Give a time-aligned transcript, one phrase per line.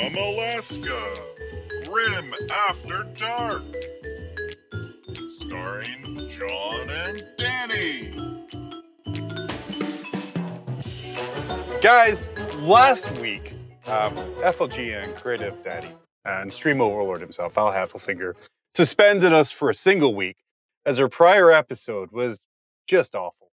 [0.00, 1.14] From Alaska,
[1.84, 2.32] Grim
[2.68, 3.62] After Dark.
[5.40, 8.10] Starring John and Danny.
[11.82, 13.52] Guys, last week,
[13.84, 15.90] um, FLG and Creative Daddy
[16.24, 18.36] and Stream Overlord himself, Al Heffelfinger,
[18.74, 20.38] suspended us for a single week
[20.86, 22.46] as our prior episode was
[22.86, 23.50] just awful.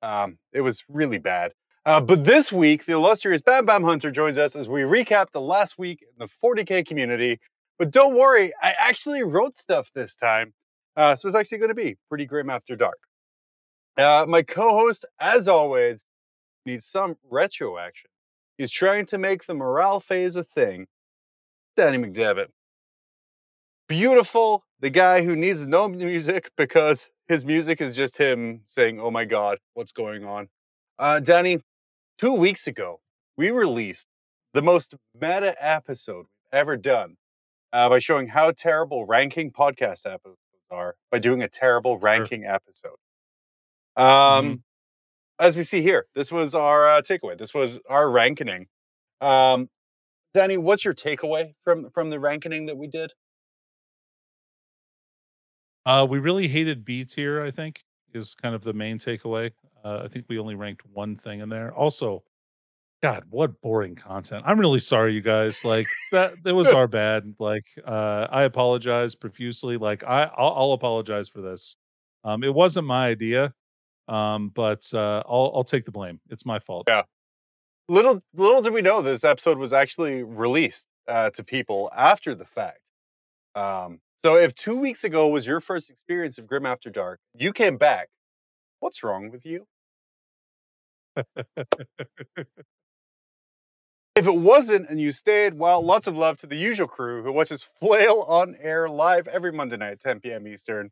[0.00, 1.52] Um, it was really bad.
[1.86, 5.40] Uh, but this week, the illustrious Bam Bam Hunter joins us as we recap the
[5.40, 7.40] last week in the 40k community.
[7.78, 10.52] But don't worry, I actually wrote stuff this time.
[10.96, 12.98] Uh, so it's actually going to be pretty grim after dark.
[13.96, 16.04] Uh, my co host, as always,
[16.66, 18.10] needs some retro action.
[18.58, 20.86] He's trying to make the morale phase a thing.
[21.76, 22.48] Danny McDevitt.
[23.88, 29.10] Beautiful, the guy who needs no music because his music is just him saying, Oh
[29.10, 30.48] my God, what's going on?
[30.98, 31.62] Uh, Danny,
[32.20, 33.00] two weeks ago,
[33.36, 34.06] we released
[34.52, 37.16] the most meta episode we've ever done
[37.72, 40.36] uh, by showing how terrible ranking podcast episodes
[40.70, 42.96] are by doing a terrible ranking episode.
[43.96, 44.54] Um, Mm-hmm.
[45.38, 47.38] As we see here, this was our uh, takeaway.
[47.38, 48.66] This was our ranking.
[49.22, 49.70] Um,
[50.34, 53.14] Danny, what's your takeaway from from the ranking that we did?
[55.86, 57.42] Uh, we really hated B tier.
[57.42, 57.82] I think
[58.14, 59.50] is kind of the main takeaway.
[59.84, 61.72] Uh, I think we only ranked one thing in there.
[61.74, 62.22] Also,
[63.02, 64.44] God, what boring content!
[64.46, 65.64] I'm really sorry, you guys.
[65.64, 67.34] Like that, that was our bad.
[67.38, 69.78] Like, uh, I apologize profusely.
[69.78, 71.76] Like, I, I'll, I'll apologize for this.
[72.24, 73.54] Um, it wasn't my idea,
[74.08, 76.20] um, but uh, I'll, I'll take the blame.
[76.28, 76.84] It's my fault.
[76.88, 77.02] Yeah.
[77.88, 82.44] Little little did we know this episode was actually released uh, to people after the
[82.44, 82.80] fact.
[83.54, 87.52] Um, so if two weeks ago was your first experience of Grim After Dark, you
[87.52, 88.08] came back.
[88.80, 89.66] What's wrong with you?
[94.20, 97.32] If it wasn't and you stayed, well, lots of love to the usual crew who
[97.32, 100.46] watches Flail on air live every Monday night at 10 p.m.
[100.46, 100.90] Eastern.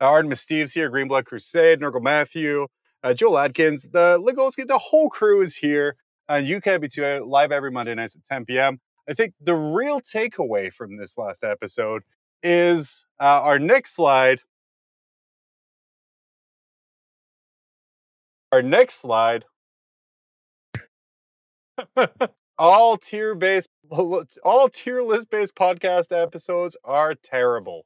[0.00, 2.68] Uh, Artemis Steve's here, Greenblood Crusade, Nurgle Matthew,
[3.04, 5.96] uh, Joel Adkins, the Ligolski, the whole crew is here.
[6.28, 8.80] And you can be too uh, live every Monday nights at 10 p.m.
[9.06, 12.02] I think the real takeaway from this last episode
[12.42, 14.40] is uh, our next slide.
[18.52, 19.44] Our next slide
[22.58, 27.84] all tier based all tier list based podcast episodes are terrible.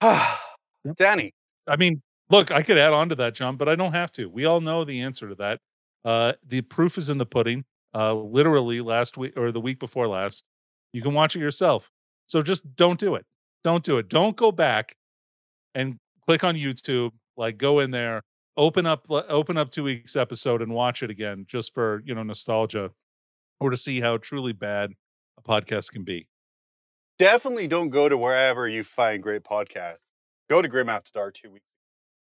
[0.96, 1.32] Danny,
[1.66, 4.28] I mean, look, I could add on to that, John, but I don't have to.
[4.28, 5.60] We all know the answer to that.
[6.04, 7.64] Uh, the proof is in the pudding.
[7.92, 10.44] Uh, literally last week or the week before last,
[10.92, 11.90] you can watch it yourself.
[12.26, 13.26] So just don't do it.
[13.64, 14.08] Don't do it.
[14.08, 14.94] Don't go back
[15.74, 17.12] and click on YouTube.
[17.36, 18.22] Like go in there,
[18.56, 22.22] open up, open up two weeks episode and watch it again, just for you know
[22.22, 22.90] nostalgia,
[23.60, 24.92] or to see how truly bad
[25.38, 26.26] a podcast can be.
[27.18, 30.12] definitely don't go to wherever you find great podcasts.
[30.48, 31.64] Go to Grim After Dark two weeks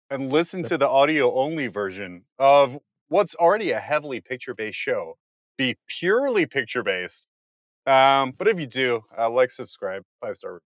[0.09, 2.77] and listen to the audio only version of
[3.09, 5.17] what's already a heavily picture based show.
[5.57, 7.27] Be purely picture based.
[7.87, 10.61] Um, but if you do, uh, like, subscribe, five star review.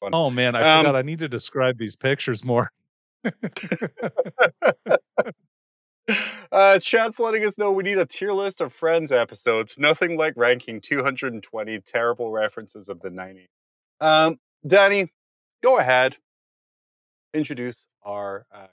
[0.00, 0.10] Fun.
[0.12, 0.96] Oh man, I Um, forgot.
[0.96, 2.68] I need to describe these pictures more.
[6.52, 9.78] uh, chat's letting us know we need a tier list of Friends episodes.
[9.78, 13.46] Nothing like ranking 220 terrible references of the 90s.
[14.00, 15.08] Um, Danny,
[15.62, 16.16] go ahead.
[17.34, 18.72] Introduce our uh, guest.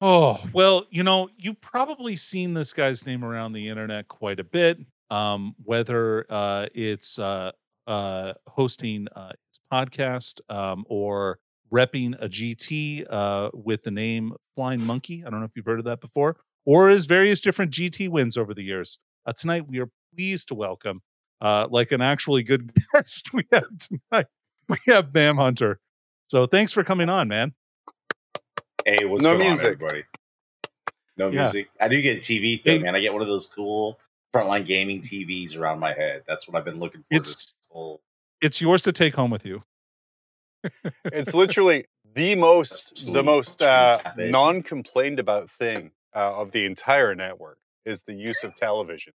[0.00, 4.44] Oh, well, you know, you've probably seen this guy's name around the internet quite a
[4.44, 4.78] bit.
[5.10, 7.52] Um, whether uh, it's uh,
[7.86, 11.38] uh, hosting uh, his podcast um, or
[11.72, 15.24] repping a GT uh, with the name Flying Monkey.
[15.26, 16.36] I don't know if you've heard of that before,
[16.66, 18.98] or his various different GT wins over the years.
[19.26, 21.00] Uh, tonight, we are pleased to welcome,
[21.40, 24.26] uh, like an actually good guest we have tonight.
[24.68, 25.80] We have Bam Hunter.
[26.26, 27.54] So thanks for coming on, man.
[28.84, 29.66] Hey, what's No going music.
[29.66, 30.04] on, everybody?
[31.16, 31.42] No Yeah.
[31.42, 31.70] music.
[31.80, 32.84] I do get a TV thing, Hey.
[32.84, 32.94] man.
[32.94, 33.98] I get one of those cool
[34.34, 36.22] frontline gaming TVs around my head.
[36.26, 37.06] That's what I've been looking for.
[37.10, 38.00] It's- this whole
[38.40, 39.62] It's yours to take home with you.
[41.04, 47.14] It's literally the most, That's the most uh, non-complained about thing uh, of the entire
[47.14, 49.12] network is the use of television.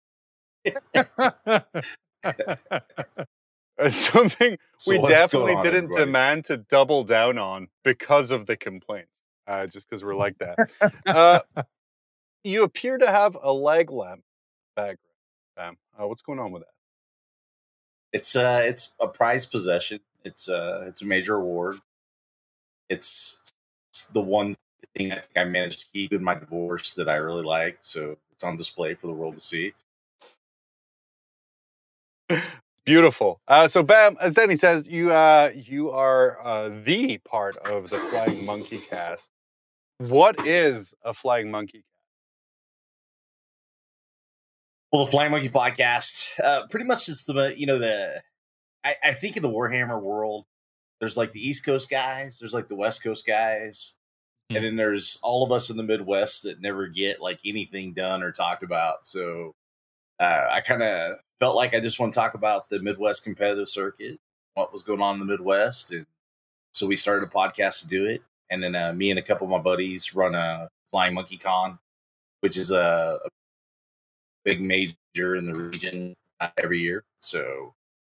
[3.88, 6.04] Something So we definitely on, didn't everybody?
[6.04, 9.12] demand to double down on because of the complaints.
[9.46, 10.58] Uh, just because we're like that.
[11.06, 11.40] uh,
[12.44, 14.22] you appear to have a leg lamp
[14.78, 14.98] background.
[15.58, 15.76] Sam.
[15.98, 16.72] Uh, what's going on with that?
[18.12, 20.00] It's uh, it's a prized possession.
[20.24, 21.80] It's uh, it's a major award.
[22.88, 23.38] It's,
[23.90, 24.56] it's the one
[24.96, 27.78] thing I think I managed to keep in my divorce that I really like.
[27.80, 29.74] So it's on display for the world to see.
[32.84, 33.40] Beautiful.
[33.46, 37.98] Uh, so, Bam, as Danny says, you uh, you are uh, the part of the
[37.98, 39.30] Flying Monkey cast.
[39.98, 41.84] What is a Flying Monkey?
[44.92, 48.22] Well, the Flying Monkey podcast, uh, pretty much is the you know the
[48.84, 50.46] I, I think in the Warhammer world,
[51.00, 53.94] there's like the East Coast guys, there's like the West Coast guys,
[54.50, 54.56] Hmm.
[54.56, 58.22] and then there's all of us in the Midwest that never get like anything done
[58.22, 59.06] or talked about.
[59.06, 59.54] So
[60.18, 63.68] uh, I kind of felt like I just want to talk about the Midwest competitive
[63.68, 64.18] circuit,
[64.54, 66.06] what was going on in the Midwest, and
[66.72, 68.22] so we started a podcast to do it.
[68.50, 71.78] And then uh, me and a couple of my buddies run a Flying Monkey Con,
[72.40, 73.28] which is a, a
[74.44, 77.04] big major in the region uh, every year.
[77.20, 77.74] So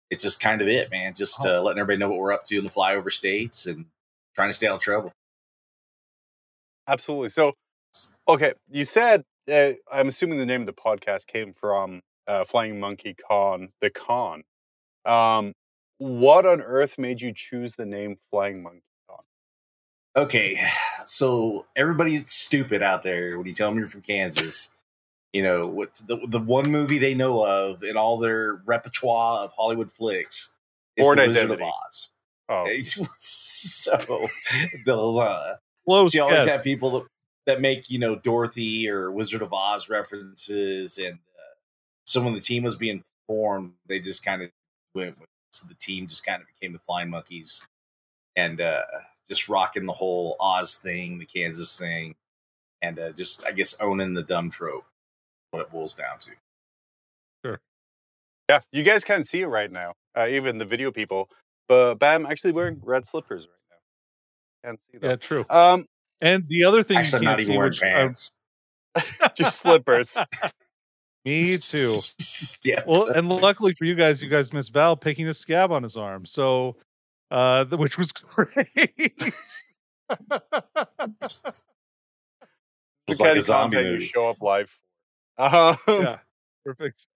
[0.10, 1.13] it's just kind of it, man.
[1.16, 3.86] Just uh, letting everybody know what we're up to in the flyover states and
[4.36, 5.12] trying to stay out of trouble.
[6.88, 7.30] Absolutely.
[7.30, 7.54] So,
[8.27, 12.80] okay, you said uh, I'm assuming the name of the podcast came from uh, Flying
[12.80, 14.44] Monkey Con, the con.
[15.06, 15.54] Um,
[15.98, 19.19] what on earth made you choose the name Flying Monkey Con?
[20.16, 20.57] Okay,
[21.06, 24.69] so everybody's stupid out there when you tell them you're from Kansas.
[25.34, 29.52] You know what's the the one movie they know of in all their repertoire of
[29.52, 30.52] Hollywood flicks
[30.96, 32.10] is Born the Wizard of Oz.
[32.50, 32.68] Oh,
[33.18, 34.28] so
[34.86, 35.56] they'll uh,
[35.90, 36.56] Close so you always guess.
[36.56, 37.08] have people that,
[37.48, 41.56] that make you know Dorothy or Wizard of Oz references, and uh,
[42.06, 44.52] so when the team was being formed, they just kind of
[44.94, 47.66] went with so the team just kind of became the Flying Monkeys,
[48.36, 48.81] and uh,
[49.28, 52.14] just rocking the whole Oz thing, the Kansas thing,
[52.84, 54.86] and uh, just I guess owning the dumb trope.
[55.51, 56.30] What it boils down to.
[57.44, 57.60] Sure.
[58.50, 61.30] Yeah, you guys can't see it right now, uh, even the video people.
[61.68, 64.69] But Bam actually wearing red slippers right now.
[64.69, 65.07] Can't see that.
[65.07, 65.46] Yeah, true.
[65.50, 65.86] Um,
[66.22, 68.31] And the other thing Actually, you can't not even see, wearing which are, pants.
[69.36, 70.18] just slippers.
[71.25, 71.95] me too.
[72.63, 72.84] yes.
[72.88, 75.95] Well, and luckily for you guys, you guys missed Val picking a scab on his
[75.95, 76.75] arm, so
[77.31, 78.68] uh, the, which was great.
[83.07, 84.75] It's like a zombie content you show up live.
[85.40, 86.20] Um, yeah,
[86.66, 87.08] perfect.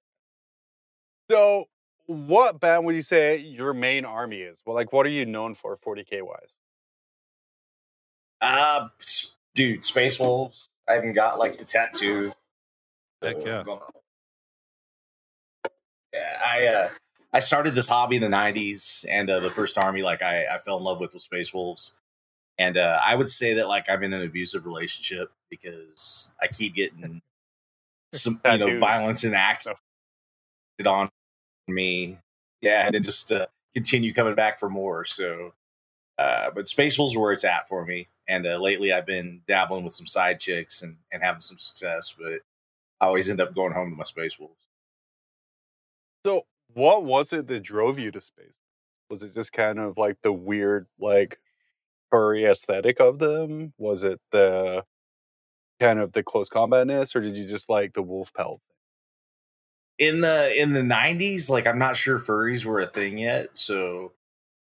[1.30, 1.66] So,
[2.06, 4.62] what band would you say your main army is?
[4.66, 6.58] Well, like, what are you known for, 40k wise?
[8.42, 8.88] Uh,
[9.56, 10.70] dude, Space Wolves.
[10.88, 12.32] I even got like the tattoo.
[13.22, 13.64] Heck yeah.
[16.14, 16.88] Yeah, I uh,
[17.34, 20.60] I started this hobby in the '90s, and uh, the first army like I, I
[20.60, 21.96] fell in love with was Space Wolves,
[22.58, 26.76] and uh, I would say that like I'm in an abusive relationship because I keep
[26.76, 27.22] getting
[28.14, 29.74] some you know violence enacted
[30.86, 31.10] on
[31.68, 32.18] me,
[32.62, 35.06] yeah, and then just uh, continue coming back for more.
[35.06, 35.54] So,
[36.18, 39.42] uh, but Space Wolves is where it's at for me, and uh, lately I've been
[39.48, 42.40] dabbling with some side chicks and and having some success, but
[43.02, 44.66] I always end up going home to my Space Wolves.
[46.26, 48.58] So, what was it that drove you to space?
[49.10, 51.38] Was it just kind of like the weird, like,
[52.10, 53.74] furry aesthetic of them?
[53.78, 54.86] Was it the
[55.80, 58.62] kind of the close combatness, or did you just like the wolf pelt?
[60.00, 64.12] in the in the 90s like i'm not sure furries were a thing yet so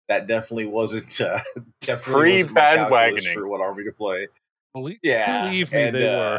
[0.06, 1.38] that definitely wasn't uh
[1.80, 3.32] definitely Pre wasn't my calculus bandwagoning.
[3.32, 4.28] for what army to play
[4.74, 6.38] Believe, yeah believe me, and, they uh,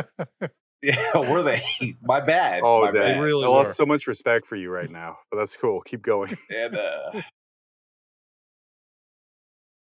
[0.00, 0.48] were.
[0.82, 1.62] yeah were they
[2.02, 3.00] my bad Oh, my dang.
[3.02, 3.20] bad.
[3.22, 3.54] really I were.
[3.54, 5.80] lost so much respect for you right now, but that's cool.
[5.82, 6.36] Keep going.
[6.50, 7.22] and uh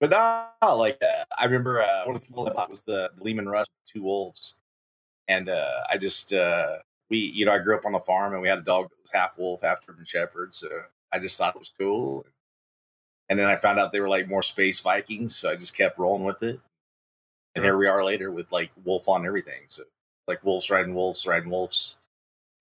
[0.00, 3.10] but no like uh, i remember uh one of the people i bought was the
[3.20, 4.54] leman russ with two wolves
[5.28, 6.76] and uh i just uh
[7.10, 8.98] we you know i grew up on a farm and we had a dog that
[9.00, 10.68] was half wolf half german shepherd so
[11.12, 12.24] i just thought it was cool.
[13.30, 15.98] And then i found out they were like more space vikings so i just kept
[15.98, 16.60] rolling with it.
[17.54, 19.82] And here we are later with like wolf on everything so
[20.28, 21.96] like wolves riding wolves riding wolves.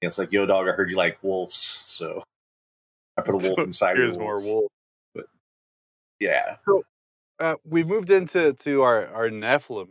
[0.01, 2.24] And it's like yo dog i heard you like wolves so
[3.17, 4.72] i put a wolf inside Here's your more wolf.
[5.15, 5.25] wolf.
[6.20, 6.56] yeah
[7.39, 9.89] Uh, we moved into to our our Nephilim.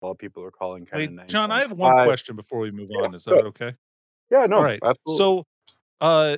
[0.00, 2.06] A lot of people are calling kind Wait, of John, I have one Five.
[2.06, 3.14] question before we move Yeah, on.
[3.14, 3.74] Is that okay?
[4.30, 4.80] Yeah, no, All right.
[4.82, 5.16] absolutely.
[5.16, 5.44] So,
[6.00, 6.36] uh,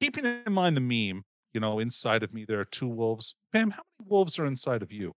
[0.00, 1.22] keeping in mind the meme,
[1.54, 3.34] you know, inside of me there are two wolves.
[3.52, 5.12] Bam, how many wolves are inside of you?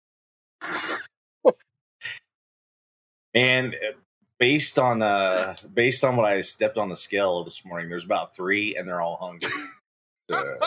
[3.33, 3.97] And uh,
[4.39, 8.33] based on uh based on what I stepped on the scale this morning, there's about
[8.33, 9.51] three, and they're all hungry.
[10.31, 10.57] So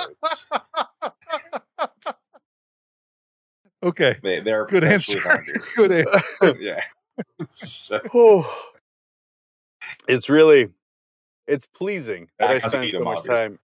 [3.83, 5.63] okay, they, they're good perpetually answer.
[5.77, 6.57] good answer.
[6.61, 6.83] yeah.
[7.51, 8.63] So, Oh,
[10.07, 10.69] it's really
[11.49, 13.59] it's pleasing that I I can't spend feed so much time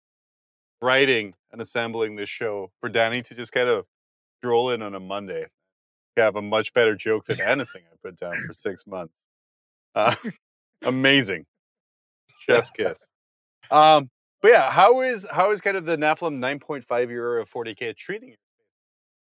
[0.81, 3.85] writing and assembling this show for Danny to just kind of
[4.39, 5.45] stroll in on a Monday.
[6.17, 9.13] Have a much better joke than anything I put down for six months.
[9.95, 10.15] Uh,
[10.83, 11.45] amazing,
[12.47, 12.97] chef's kiss.
[13.71, 14.09] Um,
[14.41, 18.29] But yeah, how is how is kind of the Nephilim 9.5 year of 40k treating
[18.29, 18.35] you?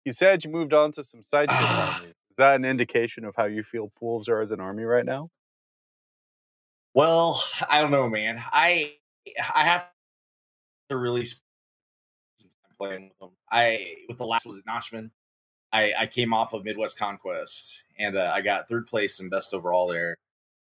[0.05, 2.09] You said you moved on to some side armies.
[2.09, 5.31] Is that an indication of how you feel wolves are as an army right now?
[6.93, 8.43] Well, I don't know, man.
[8.53, 8.95] I
[9.55, 9.87] I have
[10.91, 11.41] to really spend
[12.37, 13.31] some time playing with them.
[13.51, 15.11] I with the last was it Nachmund.
[15.73, 19.55] I I came off of Midwest Conquest and uh, I got third place and best
[19.55, 20.17] overall there.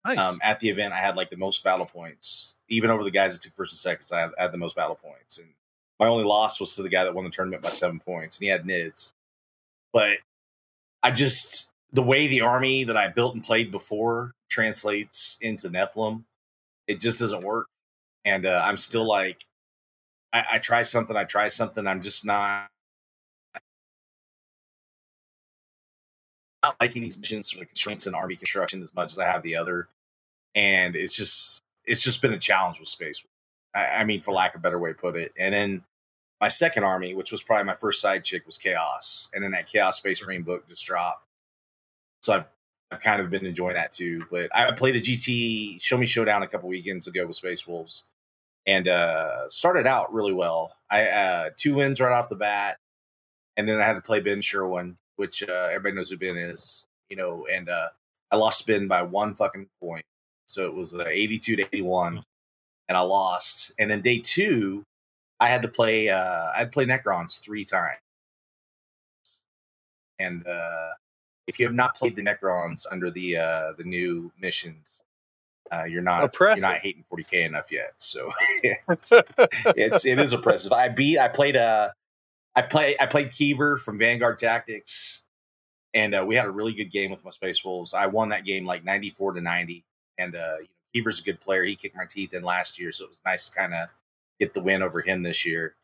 [0.05, 0.19] Nice.
[0.19, 3.33] Um, at the event, I had like the most battle points, even over the guys
[3.33, 4.11] that took first and seconds.
[4.11, 5.47] I had, I had the most battle points, and
[5.99, 8.43] my only loss was to the guy that won the tournament by seven points, and
[8.43, 9.13] he had nids.
[9.95, 10.17] But
[11.03, 16.25] I just the way the army that I built and played before translates into Nephilim,
[16.85, 17.67] it just doesn't work.
[18.25, 19.45] And uh, I'm still like,
[20.33, 21.87] I, I try something, I try something.
[21.87, 22.67] I'm just not,
[26.61, 29.55] not liking these missions the constraints in army construction as much as I have the
[29.55, 29.87] other.
[30.55, 33.23] And it's just, it's just been a challenge with space.
[33.73, 35.31] I, I mean, for lack of a better way to put it.
[35.39, 35.83] And then
[36.41, 39.29] my second army, which was probably my first side chick, was Chaos.
[39.33, 41.25] And then that Chaos Space Marine book just dropped.
[42.21, 42.45] So I've
[42.91, 44.25] I've kind of been enjoying that too.
[44.29, 48.03] But I played a GT Show Me Showdown a couple weekends ago with Space Wolves,
[48.65, 50.75] and uh, started out really well.
[50.89, 52.77] I uh, two wins right off the bat,
[53.57, 56.85] and then I had to play Ben Sherwin, which uh, everybody knows who Ben is,
[57.09, 57.47] you know.
[57.51, 57.89] And uh,
[58.31, 60.05] I lost Ben by one fucking point,
[60.45, 62.23] so it was uh, eighty-two to eighty-one,
[62.87, 63.71] and I lost.
[63.79, 64.83] And then day two,
[65.39, 66.09] I had to play.
[66.09, 67.99] Uh, I had to play Necrons three times,
[70.19, 70.91] and uh,
[71.47, 75.01] if you have not played the Necrons under the uh, the new missions,
[75.71, 76.61] uh, you're not Oppressive.
[76.61, 77.93] you're not hating 40k enough yet.
[77.97, 78.31] So
[78.63, 79.11] it's,
[79.65, 80.71] it's it is oppressive.
[80.71, 81.19] I beat.
[81.19, 81.89] I played uh
[82.55, 85.23] I play I played Kiever from Vanguard Tactics,
[85.93, 87.93] and uh, we had a really good game with my Space Wolves.
[87.93, 89.83] I won that game like 94 to 90,
[90.17, 91.63] and uh, you know, Kiever's a good player.
[91.63, 93.89] He kicked my teeth in last year, so it was nice kind of
[94.39, 95.75] get the win over him this year.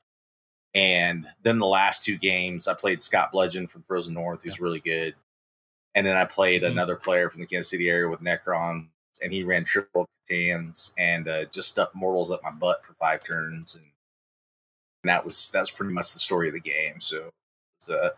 [0.74, 4.80] And then the last two games, I played Scott Bludgeon from Frozen North, who's really
[4.80, 5.16] good.
[5.96, 6.72] And then I played Mhm.
[6.72, 8.88] another player from the Kansas City area with Necron,
[9.22, 13.22] and he ran triple C'tans and uh, just stuffed mortals up my butt for five
[13.24, 13.84] turns, and,
[15.04, 17.02] and that was that was pretty much the story of the game.
[17.02, 17.30] So,
[17.78, 18.12] it's, uh,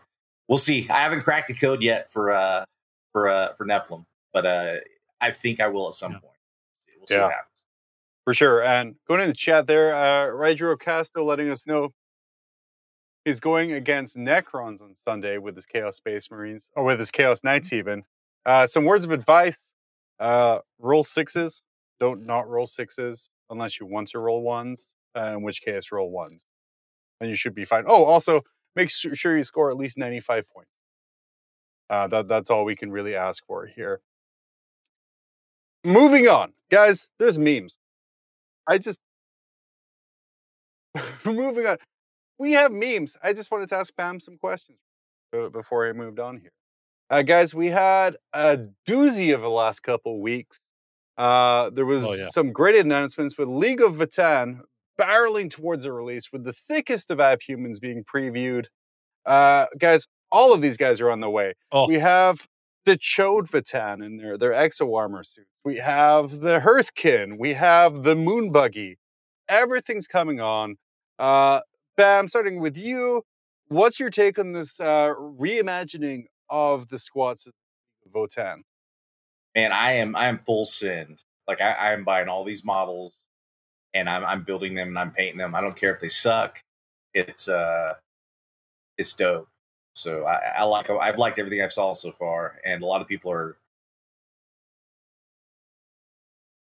[0.48, 0.88] we'll see.
[0.90, 2.66] I haven't cracked the code yet for uh,
[3.12, 4.76] for uh, for Nephilim, but uh,
[5.20, 6.20] I think I will at some Yeah.
[6.20, 6.38] point.
[6.98, 7.22] We'll see Yeah.
[7.24, 7.53] what happens.
[8.26, 8.64] For sure.
[8.64, 11.90] And going in the chat there, uh, Rigero Castro letting us know
[13.26, 17.44] he's going against Necrons on Sunday with his Chaos Space Marines, or with his Chaos
[17.44, 18.04] Knights even.
[18.46, 19.72] Uh, some words of advice.
[20.20, 21.64] Uh, roll sixes.
[22.00, 26.10] Don't not roll sixes unless you want to roll ones, uh, in which case roll
[26.10, 26.46] ones.
[27.20, 27.84] And you should be fine.
[27.88, 28.42] Oh, also,
[28.76, 30.72] make sure you score at least 95 points.
[31.90, 34.02] Uh, that, that's all we can really ask for here.
[35.84, 36.54] Moving on.
[36.72, 37.78] Guys, there's memes.
[38.68, 39.00] I just
[41.26, 41.78] moving on.
[42.38, 43.18] We have memes.
[43.24, 44.78] I just wanted to ask Bam some questions
[45.52, 46.52] before I moved on here.
[47.10, 50.60] Uh, guys, we had a doozy of the last couple weeks.
[51.18, 52.28] Uh, there was Oh, yeah.
[52.34, 54.62] some great announcements with League of Votann
[55.00, 58.66] barreling towards a release with the thickest of abhumans being previewed.
[59.26, 61.54] Uh, guys, all of these guys are on the way.
[61.72, 61.88] Oh.
[61.88, 62.48] We have
[62.86, 65.48] the Chode Vatan in their, their exo armor suits.
[65.64, 67.40] We have the Hearthkyn.
[67.40, 68.98] We have the Moon Buggy.
[69.48, 70.78] Everything's coming on.
[71.20, 71.62] Uh,
[71.96, 73.24] Bam, starting with you.
[73.68, 77.54] What's your take on this uh, reimagining of the squats of
[78.14, 78.62] Votann?
[79.56, 81.24] man, I am I am full send.
[81.48, 83.18] Like I, I am buying all these models
[83.94, 85.56] and I'm I'm building them and I'm painting them.
[85.56, 86.62] I don't care if they suck.
[87.14, 87.94] It's uh
[88.98, 89.48] it's dope.
[89.94, 93.08] So I, I like I've liked everything I've saw so far, and a lot of
[93.08, 93.58] people are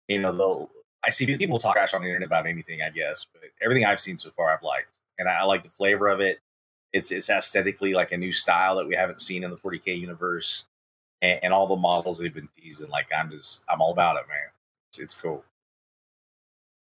[0.08, 0.70] you know, they'll
[1.04, 4.00] I see people talk trash on the internet about anything, I guess, but everything I've
[4.00, 4.98] seen so far I've liked.
[5.18, 6.40] And I, I like the flavor of it.
[6.92, 10.64] It's it's aesthetically like a new style that we haven't seen in the 40k universe
[11.22, 12.88] and, and all the models they've been teasing.
[12.88, 14.48] Like I'm just, I'm all about it, man.
[14.90, 15.44] It's, it's cool.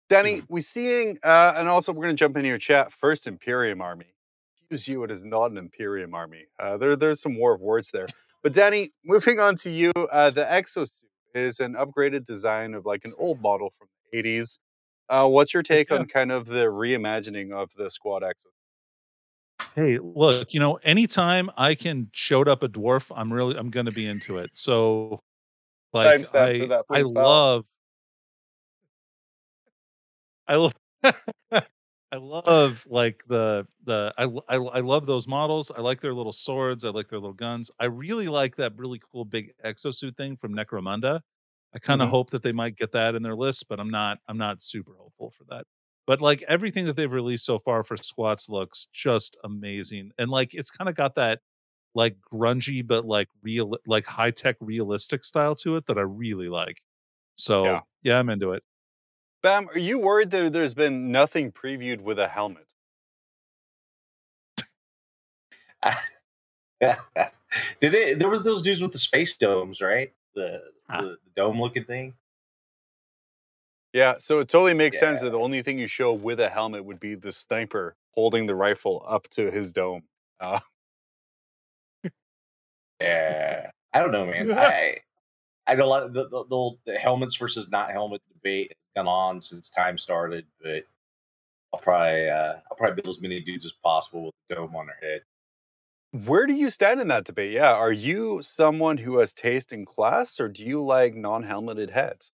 [0.08, 2.92] Danny, we're seeing, uh, and also we're going to jump into your chat.
[2.92, 4.06] First Imperium Army.
[4.72, 6.46] You, it is not an Imperium Army.
[6.58, 8.06] Uh, there, there's some war of words there.
[8.42, 10.90] But Danny, moving on to you, uh, the exosuit
[11.34, 14.58] is an upgraded design of like an old model from the 80s.
[15.08, 15.98] Uh, what's your take Yeah.
[15.98, 18.46] on kind of the reimagining of the squad exo?
[19.74, 23.90] Hey, look, you know, anytime I can shout up a dwarf, I'm really I'm gonna
[23.90, 24.50] be into it.
[24.54, 25.20] So
[25.92, 27.66] like I that, I love
[30.46, 30.74] I love
[32.12, 35.70] I love like the the I, I I love those models.
[35.70, 36.84] I like their little swords.
[36.84, 37.70] I like their little guns.
[37.80, 41.20] I really like that really cool big exosuit thing from Necromunda.
[41.74, 42.10] I kind of Mhm.
[42.10, 44.94] hope that they might get that in their list, but I'm not I'm not super
[44.96, 45.66] hopeful for that.
[46.06, 50.12] But like everything that they've released so far for squats looks just amazing.
[50.18, 51.40] And like it's kind of got that
[51.94, 56.48] like grungy but like real like high tech realistic style to it that I really
[56.50, 56.82] like.
[57.36, 57.82] So Yeah.
[58.02, 58.64] yeah, I'm into it.
[59.42, 62.66] Bam, are you worried that there's been nothing previewed with a helmet?
[67.80, 68.18] Did it?
[68.18, 70.12] There was those dudes with the space domes, right?
[70.34, 71.00] The Ah.
[71.00, 72.14] the, the dome looking thing.
[73.92, 76.84] Yeah, so it totally makes sense that the only thing you show with a helmet
[76.84, 80.04] would be the sniper holding the rifle up to his dome.
[80.40, 80.60] Uh,
[83.00, 84.52] Yeah, I don't know, man.
[84.58, 84.98] I
[85.66, 89.04] I know a lot of the, the, the, the helmets versus not helmet debate has
[89.04, 90.84] gone on since time started, but
[91.72, 94.86] I'll probably uh, I'll probably build as many dudes as possible with a dome on
[94.86, 95.22] their head.
[96.26, 97.52] where do you stand in that debate?
[97.52, 102.32] Yeah, are you someone who has taste in class, or do you like non-helmeted heads?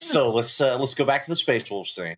[0.00, 2.16] So let's uh, let's go back to the Space Wolf scene.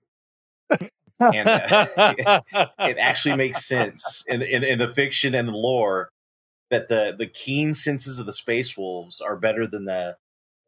[1.20, 2.40] And, uh,
[2.80, 6.10] it actually makes sense in, in in the fiction and the lore
[6.70, 10.16] that the the keen senses of the space wolves are better than the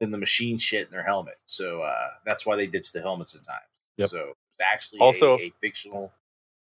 [0.00, 1.36] than the machine shit in their helmet.
[1.44, 3.60] So uh, that's why they ditch the helmets at times.
[3.98, 4.08] Yep.
[4.08, 4.18] So
[4.52, 6.12] it's actually Also, a, a fictional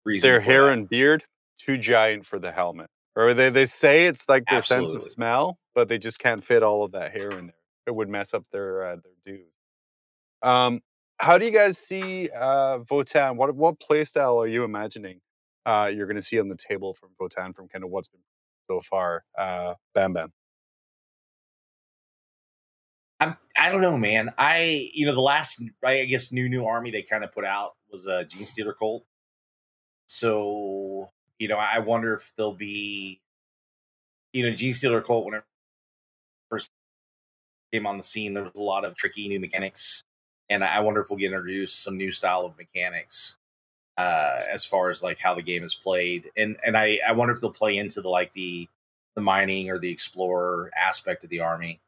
[0.06, 0.30] reason.
[0.30, 0.74] Their hair that.
[0.74, 1.24] and beard
[1.58, 5.58] too giant for the helmet, or they they say it's like their sense of smell,
[5.74, 7.56] but they just can't fit all of that hair in there.
[7.88, 9.54] It would mess up their uh, their dues.
[10.42, 10.82] Um,
[11.18, 13.36] how do you guys see uh, Votann?
[13.36, 15.22] What what play style are you imagining
[15.66, 18.22] uh, you're going to see on the table from Votann from kind of what's been
[18.68, 19.24] so far?
[19.38, 20.32] Uh, Bam Bam.
[23.20, 24.34] I'm, I don't know, man.
[24.38, 27.74] I you know the last I guess new new army they kind of put out
[27.92, 29.06] was a Genestealer Cult.
[30.08, 33.22] So you know I wonder if there'll be
[34.34, 35.44] you know Genestealer Cult when it
[36.50, 36.70] first
[37.72, 40.04] came on the scene there was a lot of tricky new mechanics,
[40.50, 43.38] and I wonder if we'll get introduced some new style of mechanics
[43.98, 47.34] uh as far as like how the game is played and and I I wonder
[47.34, 48.68] if they'll play into the like the
[49.16, 51.80] the mining or the explorer aspect of the army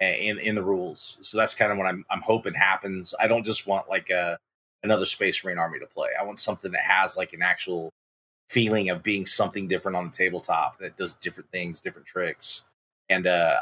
[0.00, 1.18] in in the rules.
[1.22, 3.14] So that's kind of what I'm I'm hoping happens.
[3.20, 4.38] I don't just want like a
[4.82, 6.10] another Space Marine army to play.
[6.18, 7.92] I want something that has like an actual
[8.48, 12.64] feeling of being something different on the tabletop that does different things, different tricks.
[13.10, 13.56] And uh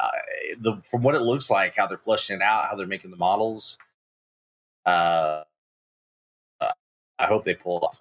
[0.59, 3.17] the from what it looks like, how they're fleshing it out, how they're making the
[3.17, 3.77] models,
[4.85, 5.43] uh,
[7.19, 7.99] I hope they pull it off.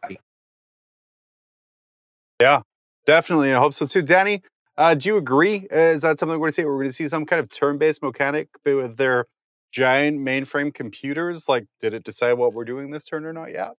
[2.41, 2.63] Yeah,
[3.07, 4.03] definitely, I hope so too.
[4.03, 4.43] Danny,
[4.77, 5.67] uh, do you agree?
[5.73, 6.65] Uh, is that something we're going to see?
[6.65, 9.27] We're going to see some kind of turn-based mechanic with their
[9.73, 11.49] giant mainframe computers.
[11.49, 13.73] Like, did it decide what we're doing this turn or not yet?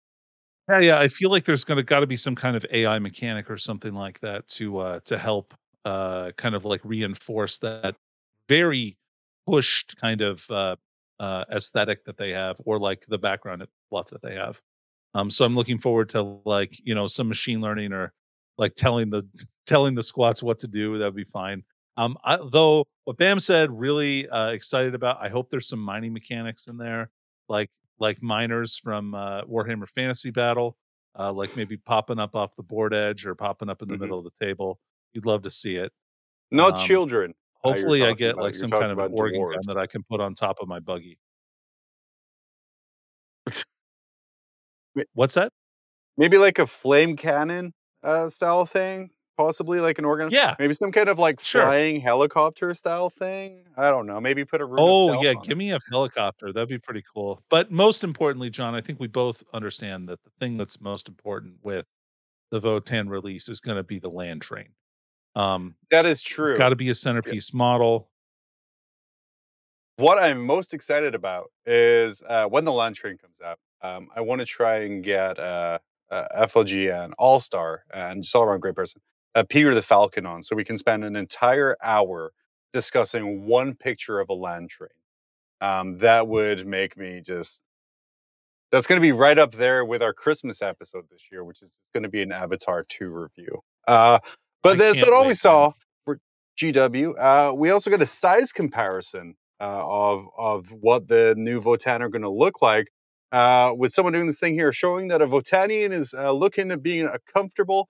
[0.70, 1.00] Yeah, yeah.
[1.00, 3.94] I feel like there's gonna got to be some kind of AI mechanic or something
[3.94, 5.54] like that to uh to help
[5.86, 7.96] uh kind of like reinforce that
[8.50, 8.98] very
[9.48, 10.76] pushed kind of uh
[11.20, 14.62] uh aesthetic that they have or like the background fluff that they have.
[15.18, 18.14] Um so I'm looking forward to like, you know, some machine learning or
[18.58, 19.24] like telling the
[19.66, 20.98] telling the squats what to do.
[20.98, 21.64] That'd be fine.
[21.98, 25.18] Um I, though what Bam said really uh excited about.
[25.22, 27.10] I hope there's some mining mechanics in there
[27.50, 30.78] like like miners from uh, Warhammer Fantasy Battle,
[31.18, 34.02] uh, like maybe popping up off the board edge or popping up in the Mhm.
[34.02, 34.80] middle of the table.
[35.14, 35.92] You'd love to see it.
[36.52, 37.34] Not Um, children.
[37.64, 40.22] Hopefully, I get about- like you're some kind of organ gun that I can put
[40.22, 41.18] on top of my buggy.
[45.14, 45.52] What's that?
[46.18, 50.30] Maybe like a flame cannon uh, style thing, possibly like an organ.
[50.32, 50.56] Yeah.
[50.58, 51.62] Maybe some kind of like Sure.
[51.64, 53.66] flying helicopter style thing.
[53.78, 54.20] I don't know.
[54.20, 55.44] Maybe put a Oh yeah, on it.
[55.44, 56.52] give me a helicopter.
[56.52, 57.44] That'd be pretty cool.
[57.50, 61.56] But most importantly, John, I think we both understand that the thing that's most important
[61.62, 61.86] with
[62.50, 64.70] the Votann release is going to be the land train.
[65.36, 66.56] Um, That is true.
[66.56, 68.10] got to be a centerpiece model.
[69.98, 73.60] What I'm most excited about is uh, when the land train comes out.
[73.82, 78.44] Um, I want to try and get uh, uh, FLGN All Star and just all
[78.44, 79.02] around great person,
[79.36, 82.32] uh, Peter the Falcon on, so we can spend an entire hour
[82.74, 84.90] discussing one picture of a land train.
[85.62, 87.62] Um, that would make me just.
[88.70, 91.72] That's going to be right up there with our Christmas episode this year, which is
[91.94, 93.62] going to be an Avatar 2 review.
[93.88, 94.20] Uh,
[94.62, 95.72] but that's can't all we saw
[96.04, 96.20] for
[96.60, 97.14] GW.
[97.18, 102.10] Uh, we also got a size comparison uh, of of what the new Votann are
[102.10, 102.90] going to look like.
[103.32, 106.82] Uh, with someone doing this thing here, showing that a Votanian is uh, looking at
[106.82, 107.90] being a comfortable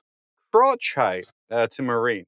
[0.52, 2.26] crotch height uh, to Marine.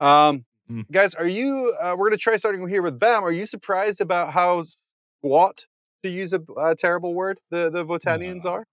[0.00, 0.84] Um, Mm.
[0.92, 1.74] Guys, are you?
[1.80, 3.24] Uh, we're going to try starting here with Bam.
[3.24, 4.62] Are you surprised about how
[5.18, 5.66] squat,
[6.04, 8.64] to use a uh, terrible word, the the Votanians are?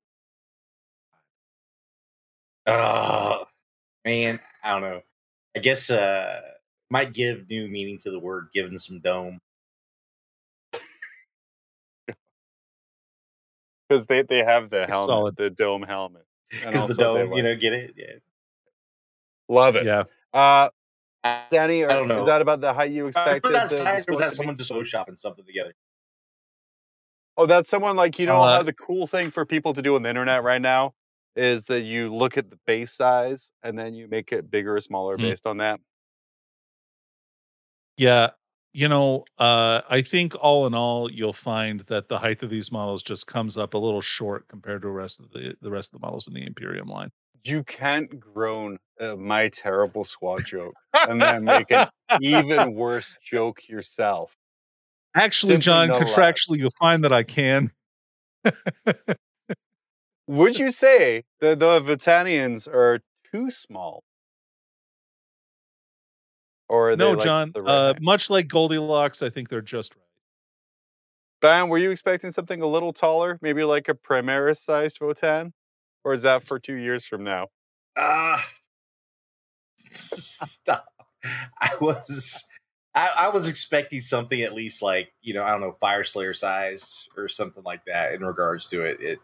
[2.67, 3.45] Oh
[4.05, 5.01] man, I don't know.
[5.55, 6.41] I guess uh
[6.89, 9.39] might give new meaning to the word given some dome.
[13.87, 15.35] Because they, they have the It's helmet, solid.
[15.37, 16.25] the dome helmet.
[16.49, 17.93] Because the dome, you know, get it?
[17.97, 18.05] Yeah.
[19.49, 19.85] love it.
[19.85, 20.03] Yeah.
[20.33, 20.69] Uh,
[21.23, 22.19] I Danny, I don't know.
[22.19, 23.41] is that about the height you Uh, expected?
[23.43, 25.73] but that's the- the or was that someone just photoshopping something together?
[27.37, 29.95] Oh, that's someone like you know Uh, how the cool thing for people to do
[29.95, 30.93] on the internet right now
[31.35, 34.79] is that you look at the base size and then you make it bigger or
[34.79, 35.23] smaller Hmm.
[35.23, 35.79] based on that.
[37.97, 38.29] Yeah.
[38.73, 42.71] You know, uh, I think all in all, you'll find that the height of these
[42.71, 45.93] models just comes up a little short compared to the rest of the the rest
[45.93, 47.09] of the models in the Imperium line.
[47.43, 50.73] You can't groan at my terrible squad joke
[51.07, 51.87] and then make an
[52.21, 54.35] even worse joke yourself.
[55.15, 56.03] Actually, Simply John, allowed.
[56.03, 57.71] contractually, you'll find that I can.
[60.27, 62.99] Would you say that the Vitanians are
[63.31, 64.03] too small?
[66.69, 67.53] Or no, like John.
[67.55, 70.03] Uh, much like Goldilocks, I think they're just right.
[71.39, 73.37] Bam, were you expecting something a little taller?
[73.41, 75.51] Maybe like a Primaris sized Votann?
[76.03, 77.47] Or is that for two years from now?
[77.97, 78.43] Ah,
[79.77, 80.87] stop.
[81.59, 82.47] I was,
[82.95, 86.33] I, I was expecting something at least like you know I don't know Fire Slayer
[86.33, 88.97] sized or something like that in regards to it.
[89.01, 89.19] It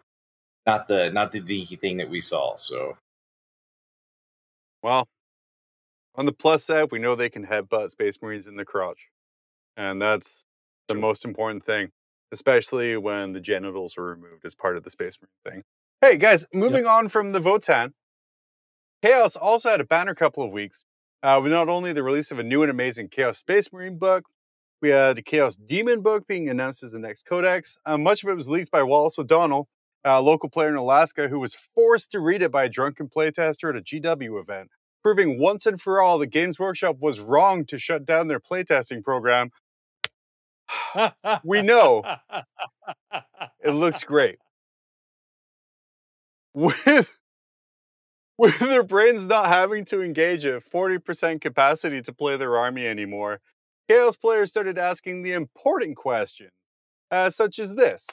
[0.66, 2.56] not the not the dinky thing that we saw.
[2.56, 2.98] So
[4.82, 5.08] Well,
[6.16, 9.10] on the plus side, we know they can headbutt Space Marines in the crotch.
[9.78, 10.46] And that's
[10.88, 11.90] the most important thing,
[12.32, 15.64] especially when the genitals are removed as part of the Space Marine thing.
[16.02, 17.94] Hey, guys, moving on from the Votann,
[19.02, 20.86] Chaos also had a banner couple of weeks
[21.24, 24.26] uh, with not only the release of a new and amazing Chaos Space Marine book,
[24.82, 27.78] we had a Chaos Demon book being announced as the next codex.
[27.86, 29.68] Uh, much of it was leaked by Wallace O'Donnell,
[30.04, 33.70] a local player in Alaska who was forced to read it by a drunken playtester
[33.70, 34.70] at a GW event
[35.04, 39.04] proving once and for all that Games Workshop was wrong to shut down their playtesting
[39.04, 39.52] program.
[41.44, 42.04] We know.
[43.64, 44.38] It looks great.
[46.54, 47.08] With,
[48.38, 53.40] with their brains not having to engage at 40% capacity to play their army anymore,
[53.90, 56.50] Chaos players started asking the important question,
[57.12, 58.08] uh, such as this.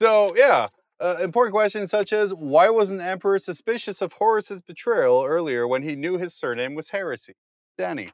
[0.00, 0.68] So, yeah,
[1.00, 5.94] uh, important questions such as why wasn't Emperor suspicious of Horus's betrayal earlier when he
[5.94, 7.34] knew his surname was heresy?
[7.76, 8.08] Danny.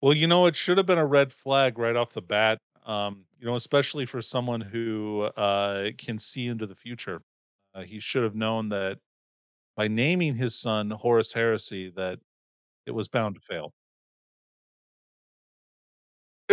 [0.00, 2.58] Well, you know, it should have been a red flag right off the bat.
[2.84, 7.22] Um, you know, especially for someone who uh, can see into the future.
[7.74, 8.98] Uh, he should have known that
[9.76, 12.18] by naming his son Horus Heresy, that
[12.86, 13.72] it was bound to fail.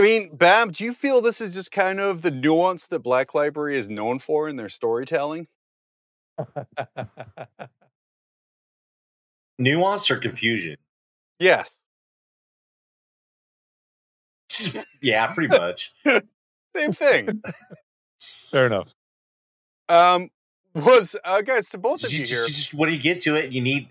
[0.01, 3.35] I mean, Bam, do you feel this is just kind of the nuance that Black
[3.35, 5.47] Library is known for in their storytelling?
[9.59, 10.77] nuance or confusion?
[11.37, 11.69] Yes.
[15.01, 15.93] yeah, pretty much.
[16.75, 17.43] Same thing.
[18.19, 18.95] Fair enough.
[19.87, 20.31] um,
[20.73, 22.41] was uh, guys to both of You you just, here?
[22.41, 23.89] you just when you get to it, you need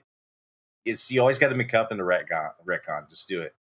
[0.85, 2.51] it's you always got the MacGuffin to retcon.
[2.67, 3.55] Retcon, just do it.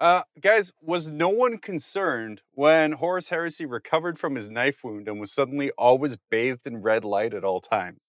[0.00, 5.20] Uh, guys, was no one concerned when Horus Heresy recovered from his knife wound and
[5.20, 8.00] was suddenly always bathed in red light at all times?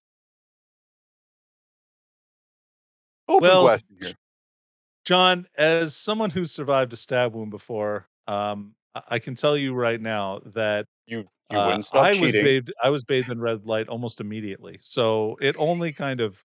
[3.27, 4.15] Open Well, question here.
[5.06, 9.99] John, as someone who survived a stab wound before, um, I- can tell you right
[9.99, 12.21] now that You you uh, wouldn't stop I cheating.
[12.21, 12.73] was bathed.
[12.84, 14.80] I was bathed in red light almost immediately.
[14.82, 16.43] So it only kind of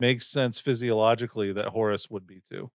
[0.00, 2.70] makes sense physiologically that Horus would be too.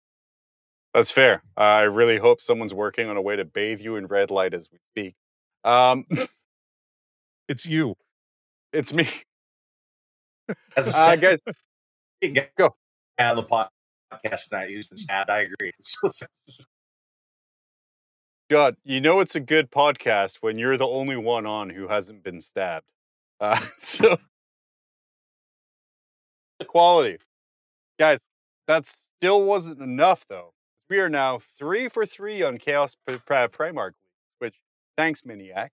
[0.93, 1.43] That's fair.
[1.56, 4.69] I really hope someone's working on a way to bathe you in red light as
[4.71, 5.15] we speak.
[5.63, 6.06] Um,
[7.47, 7.95] It's you.
[8.73, 9.10] it's me,
[10.78, 11.39] As a uh, second guys.
[12.36, 12.75] guy go.
[13.19, 15.71] on the podcast tonight who's been stabbed, I agree.
[18.52, 22.21] God, you know it's a good podcast when you're the only one on who hasn't
[22.23, 22.86] been stabbed.
[23.39, 24.17] Uh, so
[26.60, 27.17] the quality,
[27.97, 28.19] guys.
[28.67, 30.54] That still wasn't enough, though.
[30.89, 33.93] We are now three for three on Chaos P- Primarch,
[34.39, 34.56] which
[34.97, 35.69] thanks, Miniac.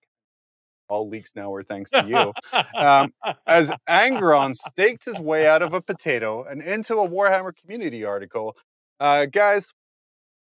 [0.89, 2.33] All leaks now are thanks to you.
[2.75, 3.13] Um,
[3.47, 8.55] as Angron staked his way out of a potato and into a Warhammer community article.
[8.99, 9.73] Uh, guys,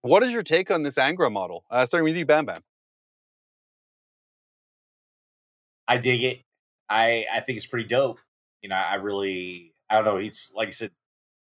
[0.04, 1.63] what is your take on this Angron model?
[1.69, 2.62] Uh, starting with you, Bam Bam.
[5.88, 6.41] I dig it.
[6.88, 8.19] I I think it's pretty dope.
[8.62, 10.17] You know, I really I don't know.
[10.17, 10.91] He's like I said,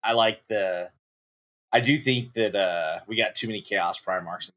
[0.04, 0.90] I like the.
[1.74, 4.52] I do think that uh we got too many chaos Primarchs,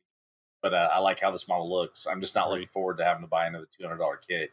[0.62, 2.06] but uh, I like how this model looks.
[2.06, 4.50] I'm just not looking forward to having to buy another two hundred dollar kit.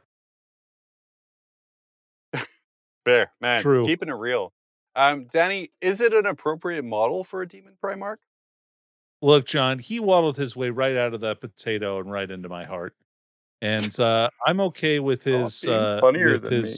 [3.06, 3.62] Fair, man.
[3.62, 3.86] True.
[3.86, 4.54] Keeping it real.
[4.96, 8.18] Um, Danny, is it an appropriate model for a Demon Primarch?
[9.22, 12.64] Look, John, he waddled his way right out of that potato and right into my
[12.64, 12.96] heart.
[13.62, 16.70] and uh, I'm okay with Stop his uh, funnier with than me.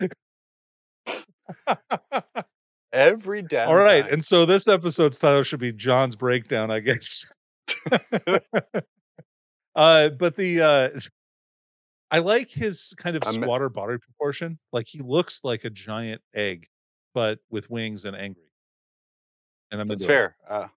[2.92, 3.68] Every damn.
[3.68, 4.14] All right, time.
[4.14, 7.24] and so this episode's title should be John's breakdown, I guess.
[9.76, 10.98] uh, but the uh,
[12.10, 14.58] I like his kind of squatter body proportion.
[14.72, 16.66] Like he looks like a giant egg,
[17.14, 18.42] but with wings and angry.
[19.70, 20.36] And I'm That's fair.
[20.48, 20.68] Uh,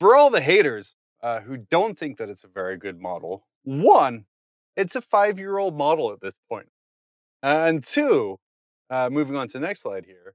[0.00, 4.24] for all the haters uh, who don't think that it's a very good model, one,
[4.76, 6.68] it's a five year old model at this point.
[7.44, 8.40] And two,
[8.90, 10.34] uh, moving on to the next slide here,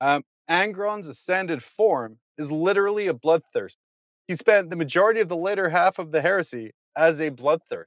[0.00, 3.76] um, Angron's ascended form is literally a bloodthirst.
[4.26, 7.84] He spent the majority of the later half of the heresy as a bloodthirst.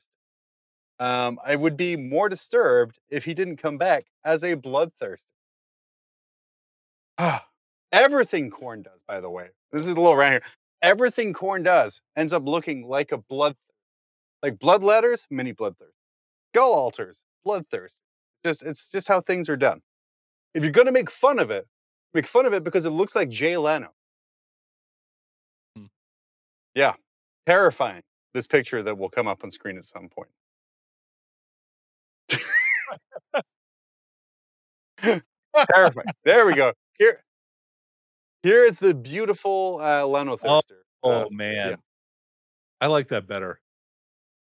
[0.99, 5.23] Um, I would be more disturbed if he didn't come back as a bloodthirst.
[7.91, 10.51] Everything Khorne does, by the way, this is a little rant here.
[10.81, 13.55] Everything Khorne does ends up looking like a blood,
[14.41, 15.93] like blood letters, mini bloodthirst,
[16.53, 17.95] skull altars, bloodthirst.
[18.43, 19.81] Just it's just how things are done.
[20.53, 21.67] If you're gonna make fun of it,
[22.13, 23.89] make fun of it because it looks like Jay Leno.
[25.75, 25.85] Hmm.
[26.75, 26.93] Yeah,
[27.45, 28.01] terrifying.
[28.33, 30.29] This picture that will come up on screen at some point.
[35.01, 36.07] terrifying.
[36.23, 36.73] There we go.
[36.99, 37.23] Here,
[38.43, 40.61] here is the beautiful uh, Leno Oh,
[41.03, 41.77] Oh Uh, man,
[42.79, 43.59] I like that better.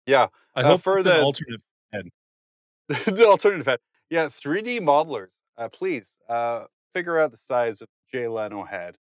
[0.06, 1.60] yeah, I Uh, hope for the- alternate.
[2.88, 3.80] the alternative head.
[4.10, 8.96] Yeah, 3D modelers, uh, please uh, figure out the size of Jay Leno head,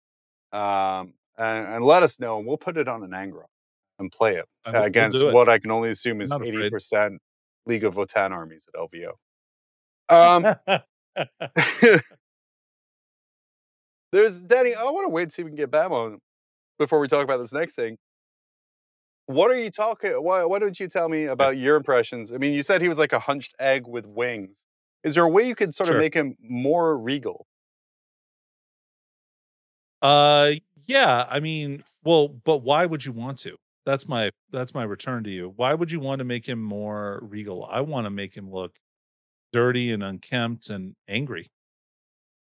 [0.52, 3.46] um, and, and let us know, and we'll put it on an Angron
[4.00, 5.34] and play it I uh, we'll against it.
[5.34, 7.22] what I can only assume is eighty percent
[7.68, 9.12] League of Votann armies at LVO.
[10.10, 10.56] Um,
[14.12, 14.74] there's Danny.
[14.76, 16.20] I want to wait and see if we can get Bam on
[16.80, 17.98] before we talk about this next thing.
[19.28, 20.12] What are you talking?
[20.12, 22.34] Why, why don't you tell me about your impressions?
[22.34, 24.58] I mean, you said he was like a hunched egg with wings.
[25.04, 25.96] Is there a way you could sort Sure.
[25.98, 27.46] of make him more regal?
[30.02, 30.54] Uh,
[30.86, 31.26] yeah.
[31.30, 33.58] I mean, well, but why would you want to?
[33.86, 35.54] That's my that's my return to you.
[35.56, 37.66] Why would you want to make him more regal?
[37.66, 38.78] I want to make him look
[39.52, 41.48] dirty and unkempt and angry.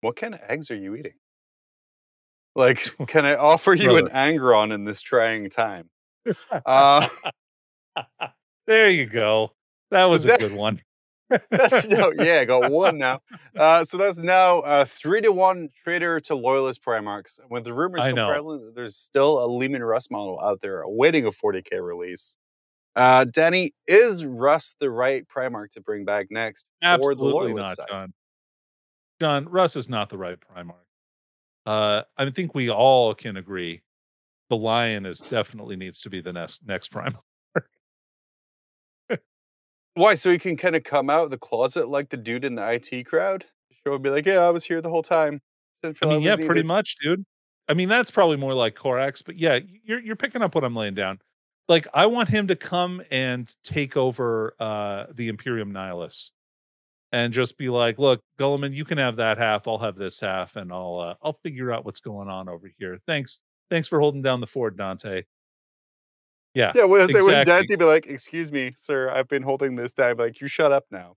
[0.02, 1.14] What kind of eggs are you eating?
[2.56, 5.90] Like, can I offer you an Angron in this trying time?
[6.68, 7.08] Uh,
[8.68, 9.52] there you go.
[9.90, 10.82] That was a good one.
[11.50, 13.22] That's no, yeah, I got one now.
[13.58, 17.40] Uh, so that's now uh, three to one trader to loyalist Primarchs.
[17.50, 21.32] With the rumors still prevalent, there's still a Leman Russ model out there awaiting a
[21.32, 22.36] 40k release.
[22.96, 26.66] Uh, Danny, is Russ the right Primarch to bring back next?
[26.84, 27.86] or the Absolutely not, side?
[27.90, 28.14] John.
[29.20, 30.76] John, Russ is not the right Primarch.
[31.66, 33.82] Uh, I think we all can agree
[34.50, 37.22] the Lion is definitely needs to be the next next Primarch.
[39.96, 40.16] Why?
[40.16, 42.72] So he can kind of come out of the closet like the dude in the
[42.72, 43.46] IT crowd?
[43.86, 45.42] Show and be like, yeah, I was here the whole time.
[46.02, 47.24] I mean, yeah, pretty needed." much, dude.
[47.68, 50.76] I mean, that's probably more like Corax, but yeah, you're you're picking up what I'm
[50.76, 51.20] laying down.
[51.68, 56.32] Like, I want him to come and take over uh the Imperium Nihilus,
[57.12, 59.68] and just be like, "Look, Guilliman, you can have that half.
[59.68, 62.98] I'll have this half, and I'll uh, I'll figure out what's going on over here.
[63.08, 65.24] Thanks, thanks for holding down the fort, Dante."
[66.54, 67.46] Yeah, Yeah, when say when.
[67.46, 70.86] Dancy be like, "Excuse me, sir, I've been holding this down." Like, you shut up
[70.92, 71.16] now.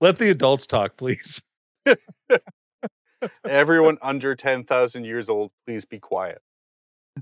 [0.00, 1.42] let the adults talk, please.
[3.48, 6.42] Everyone under ten thousand years old, please be quiet.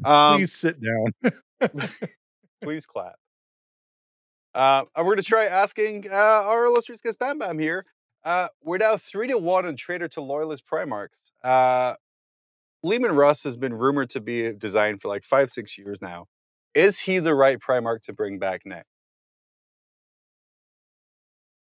[0.04, 1.32] Um, Please sit down.
[2.62, 3.14] please clap.
[4.54, 7.84] Uh, and we're going to try asking uh, our illustrious guest Bam Bam here.
[8.24, 11.30] Uh, we're now three to one on Trader to Loyalist Primarchs.
[11.42, 11.94] Uh,
[12.82, 16.26] Leman Russ has been rumored to be designed for like five, six years now.
[16.74, 18.86] Is he the right Primarch to bring back next?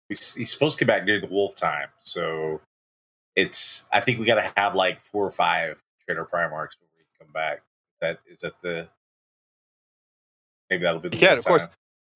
[0.09, 2.61] He's, he's supposed to come back during the wolf time, so
[3.37, 3.85] it's.
[3.93, 7.33] I think we got to have like four or five trader primarchs before we come
[7.33, 7.63] back.
[8.01, 8.89] That is that the.
[10.69, 11.69] Maybe that'll be the Yeah, wolf of course.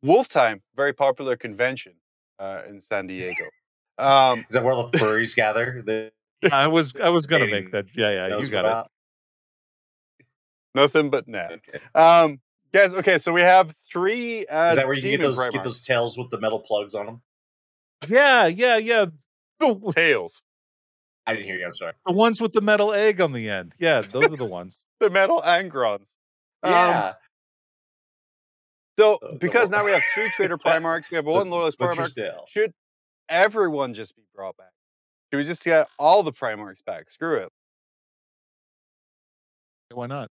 [0.02, 1.92] Wolf Time, very popular convention
[2.40, 3.44] uh, in San Diego.
[3.96, 5.80] Um, Is that where the furries gather?
[5.86, 6.10] The,
[6.52, 7.86] I was I was gonna make that.
[7.94, 8.86] Yeah, yeah, knows you got
[10.18, 10.26] it.
[10.74, 11.52] nothing but net.
[11.68, 11.78] Okay.
[11.94, 12.40] Um,
[12.74, 14.44] guys, okay, so we have three.
[14.46, 17.06] Uh, Is that where you get those get those tails with the metal plugs on
[17.06, 17.22] them?
[18.08, 19.06] Yeah, yeah, yeah.
[19.60, 20.42] The, tails?
[21.26, 21.64] I didn't hear you.
[21.64, 21.94] I'm sorry.
[22.06, 23.74] the ones with the metal egg on the end.
[23.78, 24.84] Yeah, those are the ones.
[25.00, 26.08] The metal Angrons.
[26.62, 27.12] Um, Yeah,
[28.98, 32.14] So because now we have three trader Primarchs, we have one loyalist Primarch.
[32.48, 32.72] Should
[33.28, 34.72] everyone just be brought back?
[35.32, 37.08] Should we just get all the Primarchs back?
[37.08, 37.48] Screw it.
[39.92, 40.28] Why not?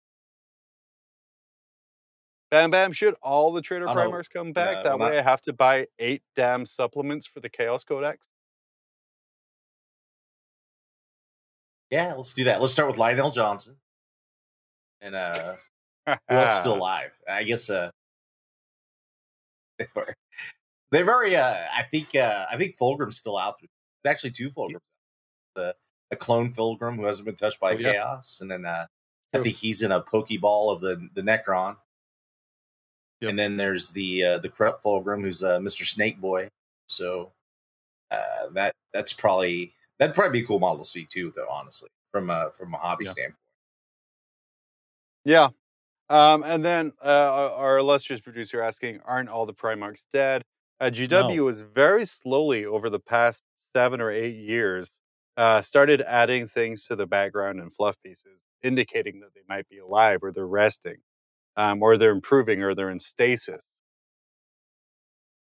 [2.50, 4.76] Bam Bam, should all the Traitor Primarchs come back?
[4.76, 8.28] yeah, that well, way I have to buy eight damn supplements for the Chaos Codex.
[11.90, 12.61] Yeah, let's do that.
[12.61, 13.76] Let's start with Lion El'Jonson.
[15.00, 15.54] And uh
[16.06, 17.11] who else is still alive?
[17.28, 17.90] I guess uh
[19.78, 20.14] they were
[20.90, 23.68] they're very uh I think uh I think Fulgrim's still out there.
[24.02, 24.80] There's actually two Fulgrims.
[25.54, 25.74] The
[26.11, 27.92] a clone Fulgrim who hasn't been touched by Oh, yeah.
[27.92, 28.87] chaos, and then uh
[29.35, 31.76] I think he's in a Pokeball of the the Necron.
[33.20, 33.31] Yep.
[33.31, 35.85] And then there's the uh the corrupt Fulgrim who's uh Mr.
[35.87, 36.48] Snake Boy.
[36.87, 37.33] So
[38.11, 41.88] uh that that's probably that'd probably be a cool model to see too, though, honestly,
[42.12, 43.11] from a from a hobby Yeah.
[43.12, 43.37] standpoint.
[45.24, 45.48] Yeah.
[46.09, 50.44] Um, and then uh, our- our illustrious producer asking, aren't all the Primarchs dead?
[50.81, 53.42] Uh, GW was very slowly over the past
[53.74, 54.90] seven or eight years
[55.37, 59.79] uh, started adding things to the background and fluff pieces, indicating that they might be
[59.79, 60.96] alive or they're resting,
[61.57, 63.62] um, or they're improving or they're in stasis.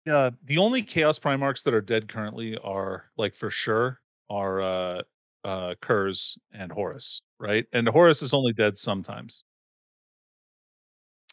[0.07, 5.03] Yeah, the only Chaos Primarchs that are dead currently are like for sure are uh
[5.45, 7.65] uh Curze and Horus, right?
[7.73, 9.45] And Horus is only dead sometimes.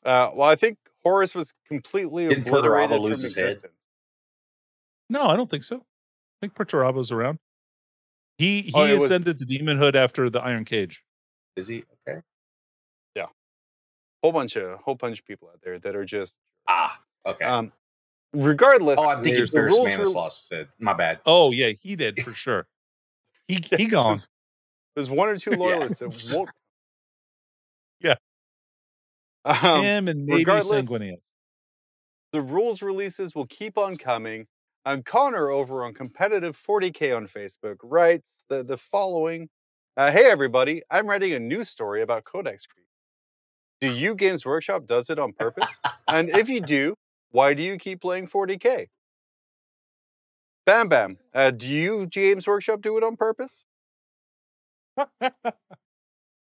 [0.05, 3.57] Uh, well, I think Horus was completely Didn't obliterated Perturabo from lose his head?
[5.09, 5.77] No, I don't think so.
[5.77, 5.81] I
[6.41, 7.37] think Perturabo's around.
[8.37, 11.03] He he Oh, it was- ascended to demonhood after the Iron Cage.
[11.57, 12.21] Is he okay?
[14.23, 17.43] Whole bunch of whole bunch of people out there that are just Ah, okay.
[17.45, 17.71] um,
[18.33, 18.97] regardless.
[18.99, 20.53] oh, I'm thinking there's the Ferrus rules Manus were- lost.
[20.79, 21.19] My bad.
[21.25, 22.67] Oh yeah, he did for sure.
[23.47, 24.19] He he gone.
[24.95, 25.57] There's one or two Yeah.
[25.57, 26.49] loyalists that won't.
[27.99, 28.15] Yeah.
[29.45, 31.21] Um, Him and maybe regardless- Sanguinius.
[32.31, 34.47] the rules releases will keep on coming.
[34.85, 39.47] And Connor over on competitive 40k on Facebook writes the, the following
[39.95, 42.87] uh, Hey, everybody, I'm writing a new story about Codex Creep.
[43.81, 45.79] Do you Games Workshop does it on purpose?
[46.07, 46.95] and if you do,
[47.31, 48.87] why do you keep playing 40k?
[50.67, 53.65] Bam Bam, uh, do you Games Workshop do it on purpose?
[54.97, 55.31] I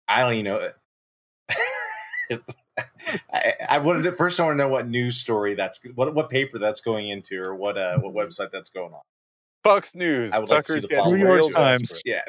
[0.09, 0.69] don't even know.
[3.33, 4.39] I, I wanted to first.
[4.39, 7.55] I want to know what news story that's what what paper that's going into, or
[7.55, 9.01] what uh what website that's going on.
[9.63, 11.05] Fox News, I would like to see the.
[11.05, 12.01] New York Times.
[12.05, 12.21] Yeah.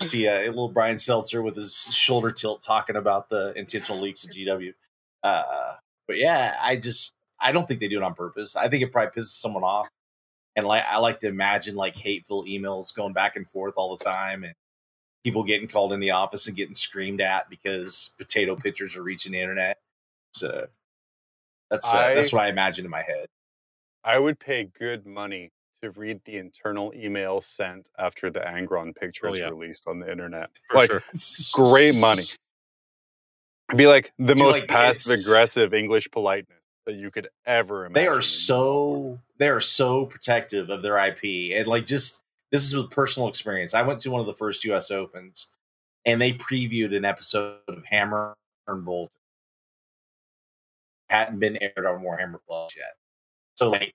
[0.00, 4.30] See uh, little Brian Stelter with his shoulder tilt talking about the intentional leaks of
[4.30, 4.72] GW.
[5.22, 5.74] Uh,
[6.06, 8.56] but yeah, I just I don't think they do it on purpose.
[8.56, 9.88] I think it probably pisses someone off,
[10.56, 14.02] and like I like to imagine like hateful emails going back and forth all the
[14.02, 14.54] time, and
[15.22, 19.32] people getting called in the office and getting screamed at because potato pictures are reaching
[19.32, 19.76] the internet.
[20.32, 20.66] So
[21.70, 23.26] that's uh, I- that's what I imagine in my head.
[24.02, 25.50] I would pay good money
[25.82, 29.48] to read the internal emails sent after the Angron picture Oh, is yeah.
[29.48, 30.50] released on the internet.
[30.68, 31.02] For like sure.
[31.54, 32.24] great money.
[33.76, 37.94] Be like the Dude, most like, passive aggressive English politeness that you could ever imagine.
[37.94, 42.74] they are so they are so protective of their IP and like just this is
[42.74, 43.74] with personal experience.
[43.74, 45.46] I went to one of the first US Opens
[46.04, 48.34] and they previewed an episode of Hammer
[48.66, 49.10] and Bolt.
[51.08, 52.94] Hadn't been aired on Warhammer Plus yet.
[53.56, 53.94] So like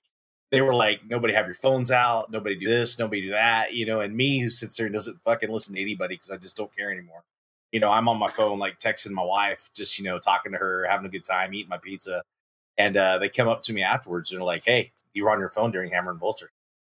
[0.55, 3.85] they were like, nobody have your phones out, nobody do this, nobody do that, you
[3.85, 6.55] know, and me who sits there and doesn't fucking listen to anybody because I just
[6.55, 7.25] don't care anymore.
[7.73, 10.57] You know, I'm on my phone like texting my wife, just you know, talking to
[10.57, 12.23] her, having a good time, eating my pizza.
[12.77, 15.39] And uh, they come up to me afterwards and they're like, "Hey, you were on
[15.39, 16.49] your phone during Hammer and Bolter.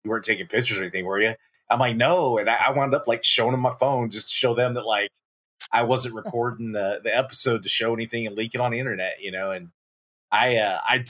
[0.05, 1.35] You weren't taking pictures or anything, were you?"
[1.71, 4.35] I'm like, "No," and I, I wound up like showing them my phone just to
[4.35, 5.09] show them that like
[5.73, 9.23] I wasn't recording the the episode to show anything and leak it on the internet,
[9.23, 9.51] you know.
[9.53, 9.71] And
[10.31, 11.07] I uh, I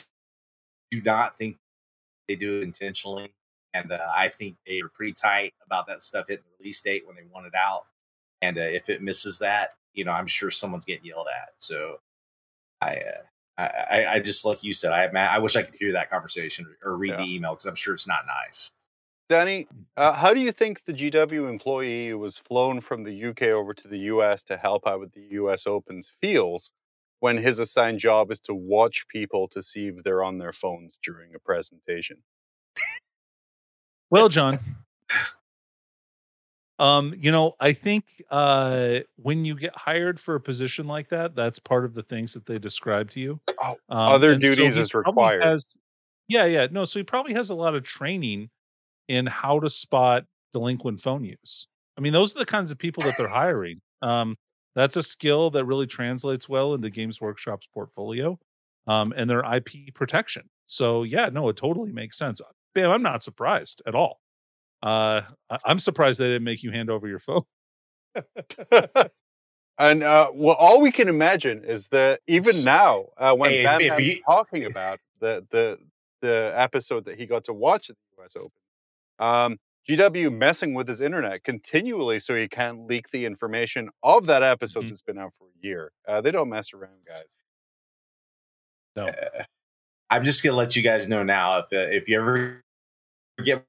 [0.92, 1.58] do not think
[2.28, 3.32] they do it intentionally,
[3.74, 7.06] and uh, I think they are pretty tight about that stuff hitting the release date
[7.06, 7.84] when they want it out.
[8.42, 11.50] And uh, if it misses that, you know, I'm sure someone's getting yelled at.
[11.58, 12.00] So
[12.80, 12.96] I.
[12.96, 13.22] Uh,
[13.58, 14.92] I, I, I just like you said.
[14.92, 17.16] I I wish I could hear that conversation or read Yeah.
[17.24, 18.72] the email because I'm sure it's not nice.
[19.28, 23.44] Danny, uh, how do you think the GW employee who was flown from the UK
[23.44, 26.70] over to the US to help out with the US Opens feels
[27.20, 30.98] when his assigned job is to watch people to see if they're on their phones
[31.02, 32.18] during a presentation?
[34.10, 34.58] Well, John.
[36.78, 41.34] Um, you know, I think uh when you get hired for a position like that,
[41.34, 43.40] that's part of the things that they describe to you.
[43.62, 45.42] Oh, Um, other so duties he's is required.
[45.42, 45.76] has-
[46.28, 46.66] yeah, yeah.
[46.70, 48.50] No, so he probably has a lot of training
[49.08, 51.68] in how to spot delinquent phone use.
[51.96, 53.80] I mean, those are the kinds of people that they're hiring.
[54.02, 54.36] Um,
[54.76, 58.38] that's a skill that really translates well into Games Workshop's portfolio
[58.86, 60.48] um, and their IP protection.
[60.66, 62.40] So, yeah, no, it totally makes sense.
[62.74, 64.20] Bam, I'm not surprised at all.
[64.82, 67.42] Uh, I- I'm surprised they didn't make you hand over your phone.
[69.78, 74.00] And uh, well, all we can imagine is that even now, uh, when Hey, if
[74.00, 75.78] you- talking about the the
[76.22, 78.36] the episode that he got to watch at the U.S.
[78.36, 78.50] Open,
[79.18, 79.58] um,
[79.88, 84.84] GW messing with his internet continually so he can't leak the information of that episode
[84.84, 84.88] Mhm.
[84.90, 85.92] that's been out for a year.
[86.08, 87.22] Uh, they don't mess around, guys.
[88.96, 89.06] No.
[89.08, 89.44] Uh,
[90.10, 92.62] I'm just gonna let you guys know now if uh, if you ever
[93.42, 93.64] get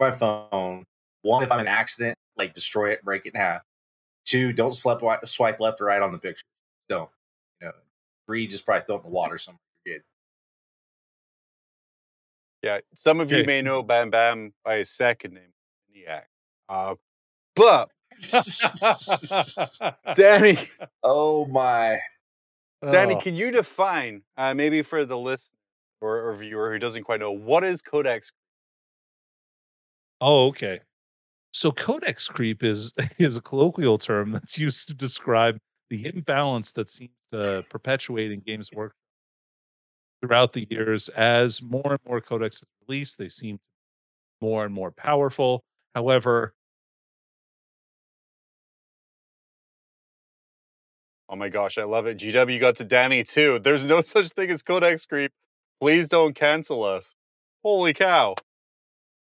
[0.00, 0.84] my phone,
[1.22, 3.62] one if I'm an accident, like destroy it, break it in half.
[4.24, 6.44] Two, don't swipe swipe left or right on the picture.
[6.88, 7.10] Don't.
[7.60, 7.74] You know.
[8.26, 9.58] Three, just probably throw it in the water somewhere.
[12.62, 13.46] Yeah, some of you Okay.
[13.46, 15.52] may know Bam Bam by his second name,
[15.94, 16.24] Niak.
[16.68, 16.94] Uh,
[17.56, 17.88] but.
[20.14, 20.58] Danny,
[21.02, 21.98] oh my!
[22.82, 23.20] Danny, Oh.
[23.20, 25.56] can you define, uh, maybe for the listener
[26.02, 28.30] or, or viewer who doesn't quite know, what is Codex?
[30.20, 30.80] Oh, okay.
[31.52, 35.58] So codex creep is is a colloquial term that's used to describe
[35.88, 38.94] the imbalance that seems to perpetuate in games work
[40.20, 43.18] throughout the years as more and more codex is released.
[43.18, 43.58] They seem
[44.40, 45.62] more and more powerful.
[45.94, 46.54] However,
[51.28, 52.18] Oh my gosh, I love it.
[52.18, 53.58] GW got to Danny too.
[53.60, 55.32] There's no such thing as Codex creep.
[55.80, 57.14] Please don't cancel us.
[57.64, 58.34] Holy cow.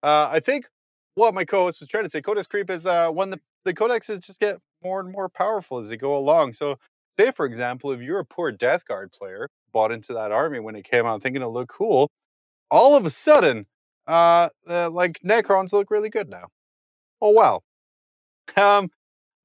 [0.03, 0.67] Uh, I think
[1.15, 4.21] what my co-host was trying to say, Codex creep is uh, when the, the codexes
[4.25, 6.53] just get more and more powerful as they go along.
[6.53, 6.79] So
[7.19, 10.77] say, for example, if you're a poor Death Guard player, bought into that army when
[10.77, 12.11] it came out thinking it looked cool,
[12.71, 13.67] all of a sudden,
[14.09, 16.49] uh, uh like Necrons look really good now.
[17.23, 17.63] Oh wow.
[18.57, 18.91] Um,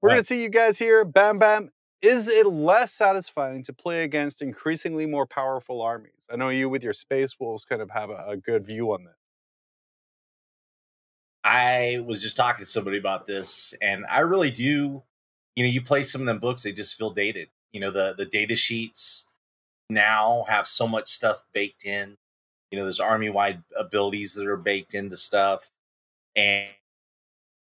[0.02, 0.16] we're Right.
[0.16, 1.06] gonna see you guys here.
[1.06, 1.72] Bam Bam.
[2.02, 6.28] Is it less satisfying to play against increasingly more powerful armies?
[6.32, 9.06] I know you with your Space Wolves kind of have a, a good view on
[9.06, 9.16] this.
[11.44, 15.04] I was just talking to somebody about this, and I really do.
[15.56, 17.50] You know, you play some of them books; they just feel dated.
[17.72, 19.26] You know, the the data sheets
[19.90, 22.18] now have so much stuff baked in.
[22.72, 25.70] You know, there's army wide abilities that are baked into stuff,
[26.36, 26.68] and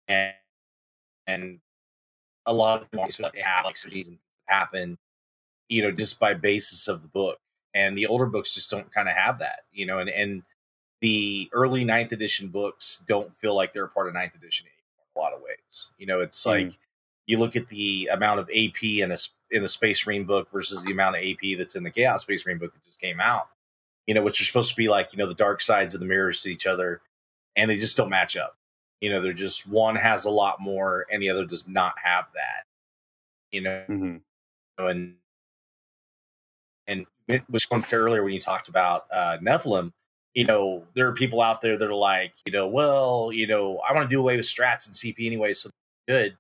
[0.07, 0.33] and
[1.27, 1.59] and
[2.45, 4.09] a lot of them like they have like cities
[4.47, 4.97] happen.
[5.69, 7.39] You know, just by basis of the book,
[7.73, 9.61] and the older books just don't kind of have that.
[9.71, 10.43] You know, and and
[11.01, 15.05] the early ninth edition books don't feel like they're a part of ninth edition anymore
[15.15, 15.89] in a lot of ways.
[15.97, 16.47] You know, it's Mm.
[16.47, 16.79] like
[17.27, 19.11] you look at the amount of AP and
[19.51, 22.45] in the Space Marine book versus the amount of AP that's in the Chaos Space
[22.45, 23.49] Marine book that just came out.
[24.07, 26.05] You know, which are supposed to be like you know the dark sides of the
[26.07, 27.01] mirrors to each other,
[27.55, 28.55] and they just don't match up.
[29.01, 32.25] You know, they're just one has a lot more, and the other does not have
[32.33, 32.63] that.
[33.51, 34.17] You know, Mm-hmm.
[34.87, 35.15] and
[36.87, 37.05] and
[37.47, 39.91] which went to earlier when you talked about uh, Nephilim,
[40.33, 43.79] you know, there are people out there that are like, you know, well, you know,
[43.87, 45.69] I want to do away with strats and CP anyway, so
[46.07, 46.37] good.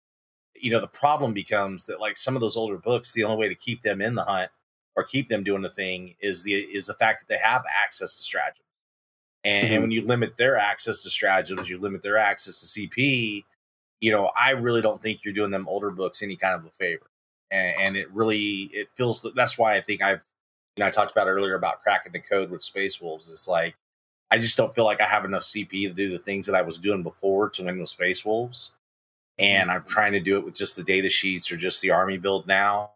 [0.59, 3.49] You know, the problem becomes that like some of those older books, the only way
[3.49, 4.51] to keep them in the hunt
[4.95, 8.15] or keep them doing the thing is the is the fact that they have access
[8.17, 8.65] to stratagems.
[9.43, 9.73] And, Mhm.
[9.73, 13.45] and when you limit their access to stratagems, you limit their access to CP.
[14.01, 16.71] You know, I really don't think you're doing them older books any kind of a
[16.71, 17.09] favor
[17.51, 20.25] and, and it really it feels that that's why I think I've
[20.75, 23.31] you know I talked about earlier about cracking the code with Space Wolves.
[23.31, 23.75] It's like
[24.31, 26.61] I just don't feel like I have enough CP to do the things that I
[26.61, 28.73] was doing before to win with Space Wolves,
[29.39, 32.17] and I'm trying to do it with just the data sheets or just the army
[32.17, 32.91] build now,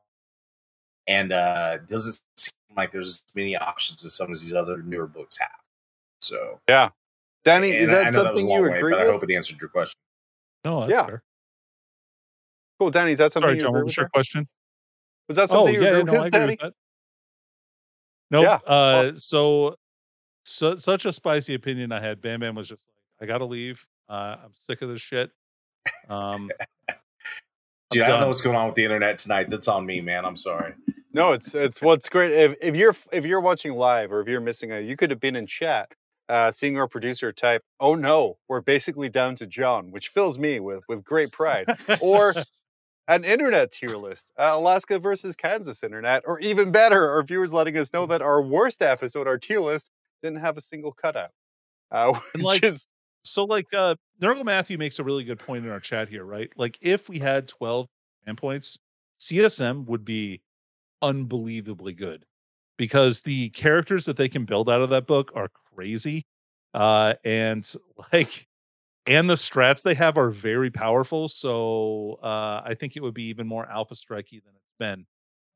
[1.07, 5.07] and uh doesn't seem like there's as many options as some of these other newer
[5.07, 5.49] books have.
[6.21, 6.89] So yeah,
[7.43, 9.01] Danny, is and I that know that was a something long you way, agree but
[9.01, 9.97] I hope it answered your question.
[10.65, 11.05] no, that's Yeah.
[11.05, 11.23] fair.
[12.79, 13.69] Cool, Danny, is that something Sorry, you John.
[13.69, 14.09] agree What was your there?
[14.09, 14.47] question?
[15.29, 16.51] Was that Oh, something you yeah, agree no, with, I agree Danny?
[16.53, 16.73] with that.
[18.31, 19.17] No, Yeah, uh, awesome.
[19.17, 19.75] so,
[20.43, 22.19] so such a spicy opinion I had.
[22.19, 23.85] Bam Bam was just like, I gotta leave.
[24.09, 25.31] Uh, I'm sick of this shit.
[26.09, 26.49] Um,
[27.89, 29.49] Dude, I don't know what's going on with the internet tonight.
[29.49, 30.25] That's on me, man.
[30.25, 30.73] I'm sorry.
[31.13, 32.31] No, it's it's what's great.
[32.31, 35.19] If if you're if you're watching live or if you're missing a, you could have
[35.19, 35.91] been in chat,
[36.27, 40.59] uh, seeing our producer type, "Oh no, we're basically down to John," which fills me
[40.59, 41.67] with with great pride.
[42.01, 42.33] or
[43.07, 47.77] an internet tier list, uh, Alaska versus Kansas internet, or even better, our viewers letting
[47.77, 49.91] us know that our worst episode, our tier list,
[50.23, 51.31] didn't have a single cutout,
[51.91, 52.87] uh, which like, is
[53.23, 56.51] so like uh Nurgle Matthew makes a really good point in our chat here, right?
[56.57, 57.87] Like if we had 12
[58.23, 58.77] command points,
[59.19, 60.41] CSM would be
[61.01, 62.25] unbelievably good
[62.77, 66.25] because the characters that they can build out of that book are crazy.
[66.73, 67.71] Uh and
[68.13, 68.47] like
[69.07, 71.29] and the strats they have are very powerful.
[71.29, 75.05] So uh I think it would be even more alpha strikey than it's been.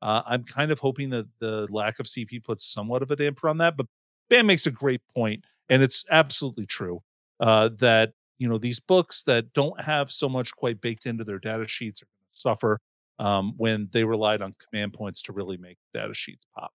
[0.02, 3.48] Uh, I'm kind of hoping that the lack of CP puts somewhat of a damper
[3.48, 3.86] on that, but
[4.30, 7.00] Bam makes a great point, and it's absolutely true
[7.40, 11.38] uh, that you know these books that don't have so much quite baked into their
[11.38, 12.80] data sheets are going to suffer
[13.18, 16.72] um, when they relied on command points to really make data sheets pop.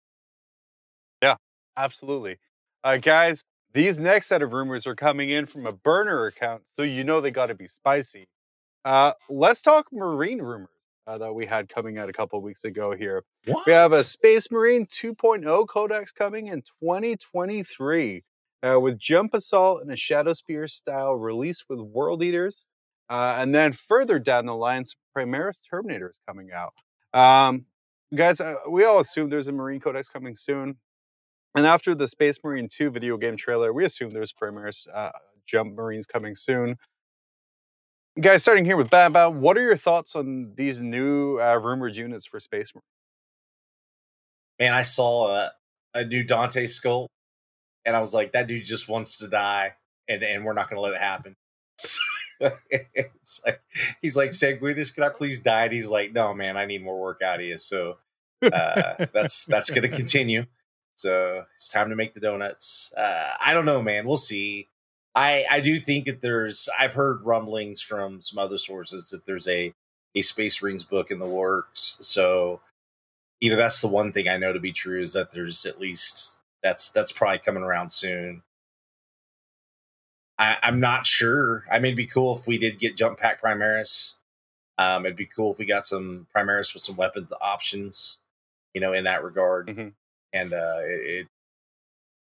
[1.22, 1.36] Yeah,
[1.78, 2.38] absolutely.
[2.84, 3.44] Uh, guys,
[3.74, 7.22] these next set of rumors are coming in from a burner account, so you know
[7.22, 8.28] they got to be spicy.
[8.86, 10.70] Uh, let's talk marine rumors
[11.06, 13.24] uh, that we had coming out a couple of weeks ago here.
[13.46, 13.66] What?
[13.66, 18.24] We have a Space Marine 2.0 codex coming in 2023
[18.64, 22.66] uh, with Jump Assault and a Shadowspear style release with World Eaters.
[23.10, 24.84] Uh, and then further down the line,
[25.16, 26.74] Primaris Terminators coming out.
[27.14, 27.66] Um,
[28.14, 30.78] guys, uh, we all assume there's a Marine Codex coming soon.
[31.56, 35.10] And after the Space Marine 2 video game trailer, we assume there's Primaris uh,
[35.48, 36.78] Jump Marines coming soon.
[38.22, 42.26] Guys, starting here with Bam, what are your thoughts on these new uh, rumored units
[42.26, 42.84] for Space Marine?
[44.60, 45.52] Man, I saw a,
[45.94, 47.10] a new Dante skull,
[47.86, 49.74] and I was like, that dude just wants to die,
[50.08, 51.36] and and we're not going to let it happen.
[52.96, 53.62] it's like
[54.02, 55.66] he's like, Sanguinius, can I please die?
[55.66, 57.58] And he's like, no, man, I need more work out of you.
[57.58, 57.98] So
[58.42, 60.46] uh, that's that's going to continue.
[60.96, 62.92] So it's time to make the donuts.
[62.96, 64.06] Uh, I don't know, man.
[64.06, 64.68] We'll see.
[65.16, 66.70] I I do think that there's.
[66.78, 69.74] I've heard rumblings from some other sources that there's a
[70.16, 71.98] a Space Marines book in the works.
[72.02, 72.62] So
[73.40, 75.80] you know that's the one thing I know to be true is that there's at
[75.80, 78.44] least that's that's probably coming around soon.
[80.38, 81.66] I, I'm not sure.
[81.70, 84.16] I mean, it'd be cool if we did get Jump Pack Primaris.
[84.78, 88.18] Um, it'd be cool if we got some Primaris with some weapons options,
[88.74, 89.68] you know, in that regard.
[89.68, 89.94] Mhm.
[90.32, 91.28] And uh, it,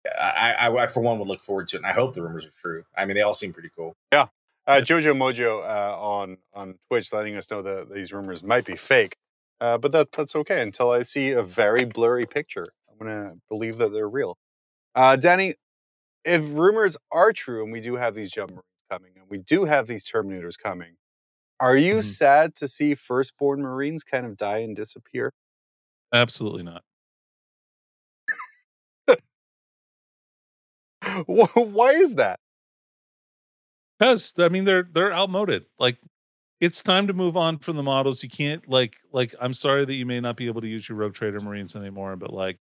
[0.05, 1.79] it I, I, I, for one, would look forward to it.
[1.79, 2.83] And I hope the rumors are true.
[2.97, 3.95] I mean, they all seem pretty cool.
[4.11, 4.27] Yeah.
[4.67, 8.77] Uh, Jojo Mojo uh, on on Twitch letting us know that these rumors might be
[8.77, 9.15] fake,
[9.59, 12.67] uh, but that that's okay until I see a very blurry picture.
[13.07, 14.37] I'm gonna believe that they're real.
[14.95, 15.55] Uh, Danny,
[16.25, 19.65] if rumors are true and we do have these jump marines coming and we do
[19.65, 20.95] have these terminators coming,
[21.59, 22.03] are you Mhm.
[22.03, 25.33] sad to see firstborn marines kind of die and disappear?
[26.13, 26.83] Absolutely not.
[31.25, 32.39] Why is that?
[33.99, 35.65] Because I mean they're they're outmoded.
[35.79, 35.97] Like
[36.61, 38.23] it's time to move on from the models.
[38.23, 40.97] You can't like like I'm sorry that you may not be able to use your
[40.97, 42.59] rogue trader marines anymore, but like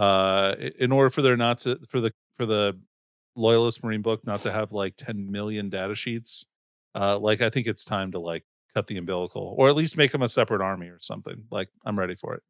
[0.00, 2.76] uh in order for there not to for the for the
[3.36, 6.46] loyalist marine book not to have like 10 million data sheets,
[6.94, 8.44] uh like I think it's time to like
[8.74, 11.44] cut the umbilical or at least make them a separate army or something.
[11.50, 12.42] Like I'm ready for it.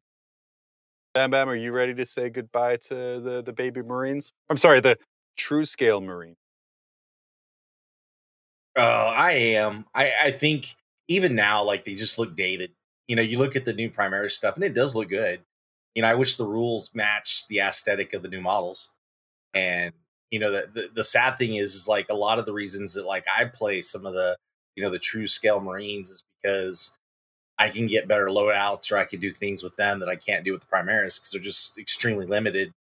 [1.13, 4.31] Bam Bam, are you ready to say goodbye to the the baby marines?
[4.49, 4.97] I'm sorry, the
[5.35, 6.37] true scale marine.
[8.77, 9.85] Oh, I am.
[9.93, 10.75] I, I think
[11.09, 12.71] even now, like they just look dated.
[13.07, 15.41] You know, you look at the new Primaris stuff, and it does look good.
[15.95, 18.89] You know, I wish the rules matched the aesthetic of the new models.
[19.53, 19.93] And
[20.31, 22.93] you know, the, the the sad thing is, is like a lot of the reasons
[22.93, 24.37] that like I play some of the
[24.75, 26.91] you know the true scale Marines is because
[27.59, 30.43] I can get better loadouts or I can do things with them that I can't
[30.43, 32.73] do with the Primaris because they're just extremely limited.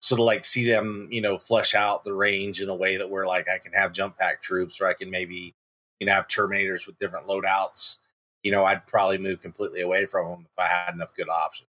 [0.00, 3.10] So to like see them, you know, flesh out the range in a way that
[3.10, 5.54] where like I can have jump pack troops or I can maybe,
[6.00, 7.98] you know, have terminators with different loadouts,
[8.42, 11.67] you know, I'd probably move completely away from them if I had enough good options.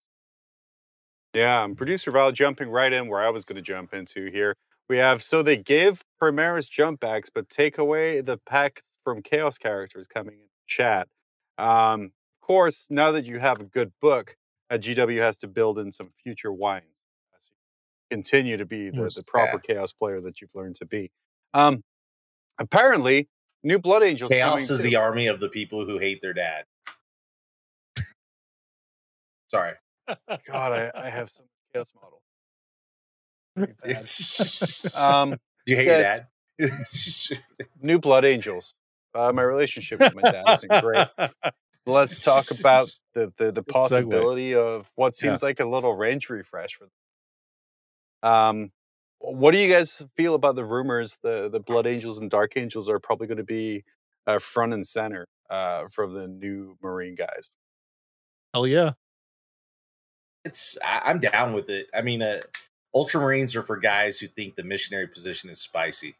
[1.34, 4.56] Yeah, and producer Val jumping right in where I was going to jump into here.
[4.88, 9.56] We have so they give Primaris jump backs, but take away the packs from Chaos
[9.56, 11.08] characters coming in chat.
[11.56, 12.12] Um,
[12.42, 14.36] of course, now that you have a good book,
[14.70, 16.84] uh, GW has to build in some future wines.
[18.10, 21.10] Continue to be the, the proper Chaos player that you've learned to be.
[21.54, 21.82] Um,
[22.58, 23.28] apparently,
[23.62, 24.30] new Blood Angels.
[24.30, 24.90] Chaos is too.
[24.90, 26.64] the army of the people who hate their dad.
[29.48, 29.72] Sorry.
[30.46, 32.22] God, I, I have some Chaos model.
[34.94, 36.20] Um, Do you hate Yes.
[36.58, 37.68] your dad?
[37.82, 38.74] new Blood Angels.
[39.14, 41.06] Uh, my relationship with my dad isn't great.
[41.86, 45.30] Let's talk about the the, the possibility of what Yeah.
[45.30, 46.84] seems like a little range refresh for
[48.22, 48.30] them.
[48.30, 48.72] Um,
[49.18, 52.88] what do you guys feel about the rumors the the Blood Angels and Dark Angels
[52.88, 53.84] are probably going to be
[54.26, 57.50] uh, front and center uh, from the new Marine guys?
[58.54, 58.92] Hell yeah.
[60.44, 61.88] It's I, I'm down with it.
[61.94, 62.40] I mean, uh,
[62.94, 66.14] Ultramarines are for guys who think the missionary position is spicy.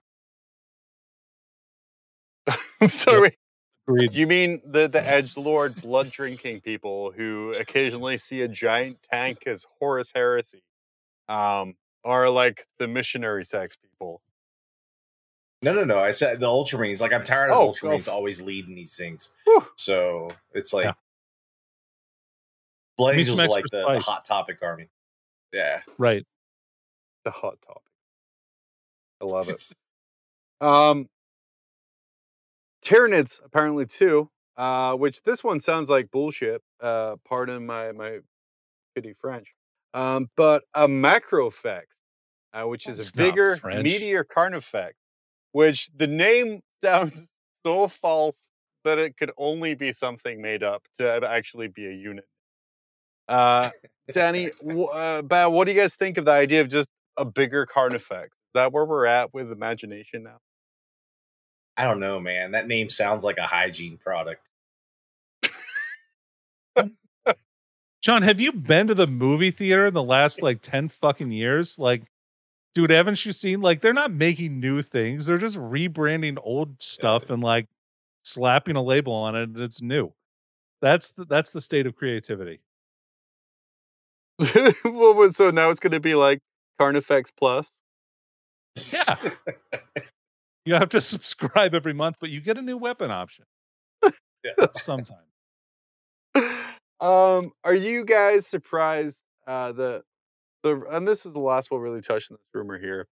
[2.81, 3.37] I'm sorry.
[3.89, 4.12] Agreed.
[4.14, 9.39] You mean the the edge lord blood drinking people who occasionally see a giant tank
[9.47, 10.62] as Horus Heresy,
[11.29, 14.20] um, are like the missionary sex people.
[15.62, 15.99] No, no, no.
[15.99, 17.01] I said the Ultramarines.
[17.01, 18.12] Like I'm tired of Oh, Ultramarines oh.
[18.12, 19.31] always leading these things.
[19.45, 19.64] Whew.
[19.77, 20.93] So it's like Yeah.
[22.99, 24.88] Blood Give me Angels are like the, the hot topic army.
[25.53, 25.80] Yeah.
[25.99, 26.24] Right.
[27.24, 27.82] The hot topic.
[29.20, 29.70] I love it.
[30.61, 31.09] Um,
[32.84, 36.62] Tyranids apparently too uh, which this one sounds like bullshit.
[36.80, 38.18] Uh, pardon my my
[38.97, 39.49] shitty French.
[39.95, 41.82] Um, but a macrofex,
[42.55, 43.84] uh, which is That's a bigger French.
[43.84, 44.95] meteor carnifex,
[45.53, 47.26] which the name sounds
[47.64, 48.49] so false
[48.84, 52.24] that it could only be something made up to actually be a unit.
[53.29, 53.70] Uh,
[54.11, 57.25] Danny, w- uh, Bao, what do you guys think of the idea of just a
[57.25, 58.27] bigger carnifex?
[58.27, 60.39] Is that where we're at with imagination now?
[61.77, 62.53] I don't know, man.
[62.53, 64.49] That name sounds like a hygiene product.
[68.03, 71.79] John, have you been to the movie theater in the last like 10 fucking years?
[71.79, 72.03] Like,
[72.75, 77.31] dude, haven't you seen like they're not making new things, they're just rebranding old stuff
[77.31, 77.68] and like
[78.25, 80.12] slapping a label on it and it's new.
[80.81, 82.59] That's the, that's the state of creativity.
[84.85, 86.41] well, so now it's going to be like
[86.78, 87.70] Carnifex Plus.
[88.93, 89.16] Yeah.
[90.64, 93.45] You have to subscribe every month, but you get a new weapon option
[94.45, 94.66] Yeah.
[94.76, 95.24] sometime.
[97.01, 100.03] um, are you guys surprised uh, the
[100.62, 103.09] the and this is the last we'll really touch on this rumor here,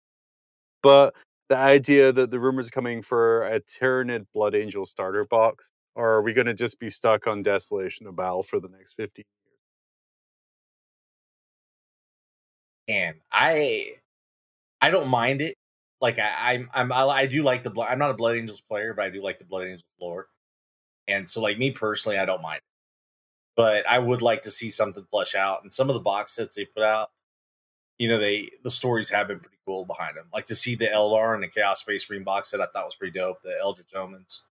[0.84, 1.13] but
[1.49, 6.22] the idea that the rumors coming for a Tyranid Blood Angel starter box, or are
[6.24, 9.26] we going to just be stuck on Desolation of Baal for the next fifteen
[12.88, 13.95] and I
[14.81, 15.55] I don't mind it.
[16.01, 17.89] Like I I'm, I'm I, I do like the blood.
[17.91, 20.27] I'm not a Blood Angels player, but I do like the Blood Angels lore.
[21.07, 22.57] And so, like me personally, I don't mind.
[22.57, 22.63] it.
[23.55, 25.63] But I would like to see something flesh out.
[25.63, 27.09] And some of the box sets they put out,
[27.97, 30.27] you know, they the stories have been pretty cool behind them.
[30.33, 32.95] Like to see the Eldar and the Chaos Space Marine box set, I thought was
[32.95, 33.41] pretty dope.
[33.43, 34.47] The Eldritch Omens,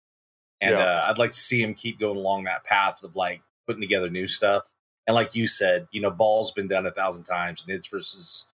[0.61, 0.83] and Yeah.
[0.83, 4.09] uh, I'd like to see him keep going along that path of like putting together
[4.09, 4.71] new stuff.
[5.07, 7.65] And like you said, you know, Baal's been done a thousand times.
[7.67, 8.47] Nids versus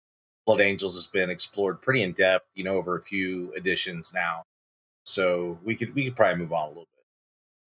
[0.45, 4.43] Blood Angels has been explored pretty in depth, you know, over a few editions now.
[5.03, 7.05] So we could we could probably move on a little bit.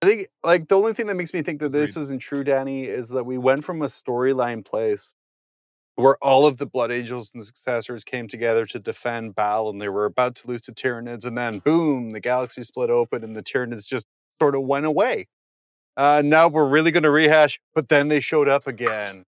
[0.03, 2.85] I think like the only thing that makes me think that this isn't true, Danny,
[2.85, 5.14] is that we went from a storyline place
[5.95, 9.80] where all of the Blood Angels and the successors came together to defend Baal and
[9.80, 13.37] they were about to lose to Tyranids, and then boom, the galaxy split open, and
[13.37, 14.07] the Tyranids just
[14.41, 15.28] sort of went away.
[15.97, 19.24] Uh, now we're really going to rehash, but then they showed up again,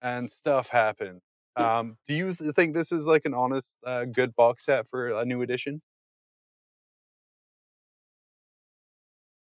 [0.00, 1.20] and stuff happened.
[1.56, 5.10] Um, do you th- think this is like an honest, uh, good box set for
[5.10, 5.80] a new edition?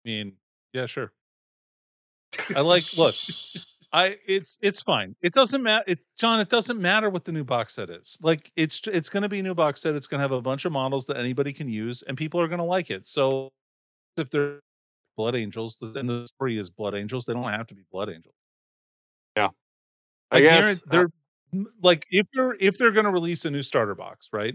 [0.05, 0.33] I mean,
[0.73, 1.13] yeah, sure.
[2.57, 3.15] I like look,
[3.93, 5.15] I it's it's fine.
[5.23, 5.85] It doesn't matter.
[5.87, 8.19] It John, it doesn't matter what the new box set is.
[8.23, 9.95] Like it's it's going to be a new box set.
[9.95, 12.49] It's going to have a bunch of models that anybody can use, and people are
[12.49, 13.07] going to like it.
[13.07, 13.51] So
[14.17, 14.61] if they're
[15.19, 18.37] Blood Angels, and the story is Blood Angels, they don't have to be Blood Angels.
[20.31, 21.09] I I guess uh, they're
[21.53, 24.55] m- like if they're if they're going to release a new starter box, right?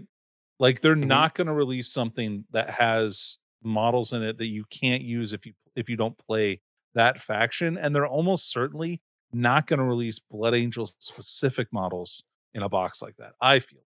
[0.58, 1.24] Like they're Mhm.
[1.24, 5.46] not going to release something that has models in it that you can't use if
[5.46, 6.60] you if you don't play
[6.94, 9.02] that faction, and they're almost certainly
[9.32, 12.22] not going to release Blood Angel specific models
[12.54, 13.34] in a box like that.
[13.40, 13.82] I feel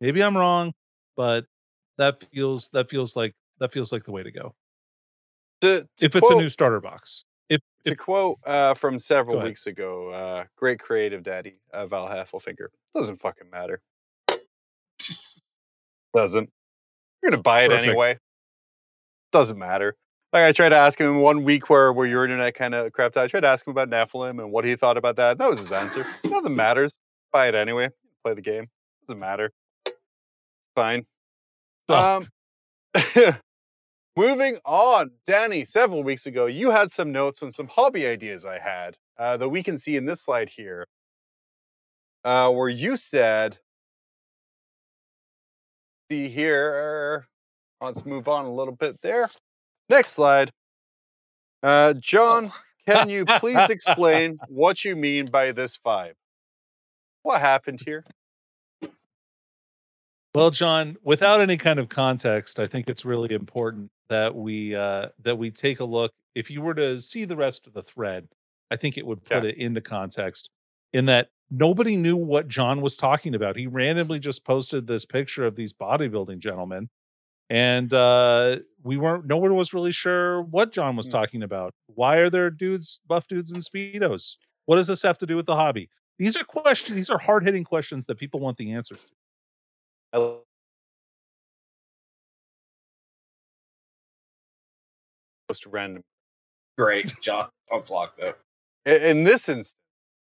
[0.00, 0.74] maybe I'm wrong,
[1.16, 1.46] but
[1.98, 4.54] that feels that feels like that feels like the way to go.
[5.62, 9.40] To, to If it's a new starter box, if to if quote uh, from several
[9.40, 13.80] weeks ago, uh, great creative daddy, uh, Val Heffelfinger, doesn't fucking matter.
[16.14, 16.50] Doesn't.
[17.22, 17.88] You're gonna buy it Perfect.
[17.88, 18.18] anyway.
[19.32, 19.96] Doesn't matter.
[20.32, 23.16] Like I tried to ask him one week where where your internet kind of crapped
[23.16, 23.24] out.
[23.24, 25.38] I tried to ask him about Nephilim and what he thought about that.
[25.38, 26.04] That was his answer.
[26.24, 26.98] Nothing matters.
[27.32, 27.90] Buy it anyway.
[28.24, 28.68] Play the game.
[29.06, 29.52] Doesn't matter.
[30.74, 31.06] Fine.
[31.88, 32.24] Um,
[34.16, 35.64] moving on, Danny.
[35.64, 39.48] Several weeks ago, you had some notes on some hobby ideas I had uh, that
[39.48, 40.86] we can see in this slide here,
[42.24, 43.58] uh, where you said,
[46.10, 47.26] "See here."
[47.80, 49.28] Let's move on a little bit there.
[49.88, 50.52] Next slide.
[51.64, 52.52] Uh, John,
[52.86, 56.14] can you please explain what you mean by this vibe?
[57.22, 58.04] What happened here?
[60.34, 65.08] Well, John, without any kind of context, I think it's really important that we uh,
[65.22, 66.12] that we take a look.
[66.34, 68.28] If you were to see the rest of the thread,
[68.70, 69.50] I think it would put Yeah.
[69.50, 70.50] it into context.
[70.92, 73.56] In that nobody knew what John was talking about.
[73.56, 76.88] He randomly just posted this picture of these bodybuilding gentlemen,
[77.50, 79.26] and uh, we weren't.
[79.26, 81.12] No one was really sure what John was Hmm.
[81.12, 81.74] talking about.
[81.86, 84.36] Why are there dudes, buff dudes in speedos?
[84.66, 85.88] What does this have to do with the hobby?
[86.18, 86.96] These are questions.
[86.96, 89.12] These are hard hitting questions that people want the answers to.
[90.14, 90.18] I
[95.52, 96.02] most random
[96.78, 97.50] Great, John.
[97.70, 98.38] I'm locked up.
[98.86, 99.74] I- in this instance,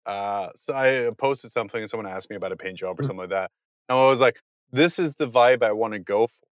[0.06, 3.18] uh, so I posted something and someone asked me about a paint job or something
[3.18, 3.50] like that.
[3.88, 4.38] And I was like,
[4.70, 6.46] this is the vibe I want to go for.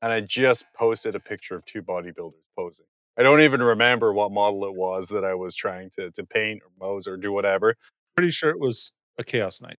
[0.00, 2.86] And I just posted a picture of two bodybuilders posing.
[3.18, 6.62] I don't even remember what model it was that I was trying to to paint
[6.64, 7.74] or pose or do whatever.
[8.16, 9.76] Pretty sure it was a Chaos Knight.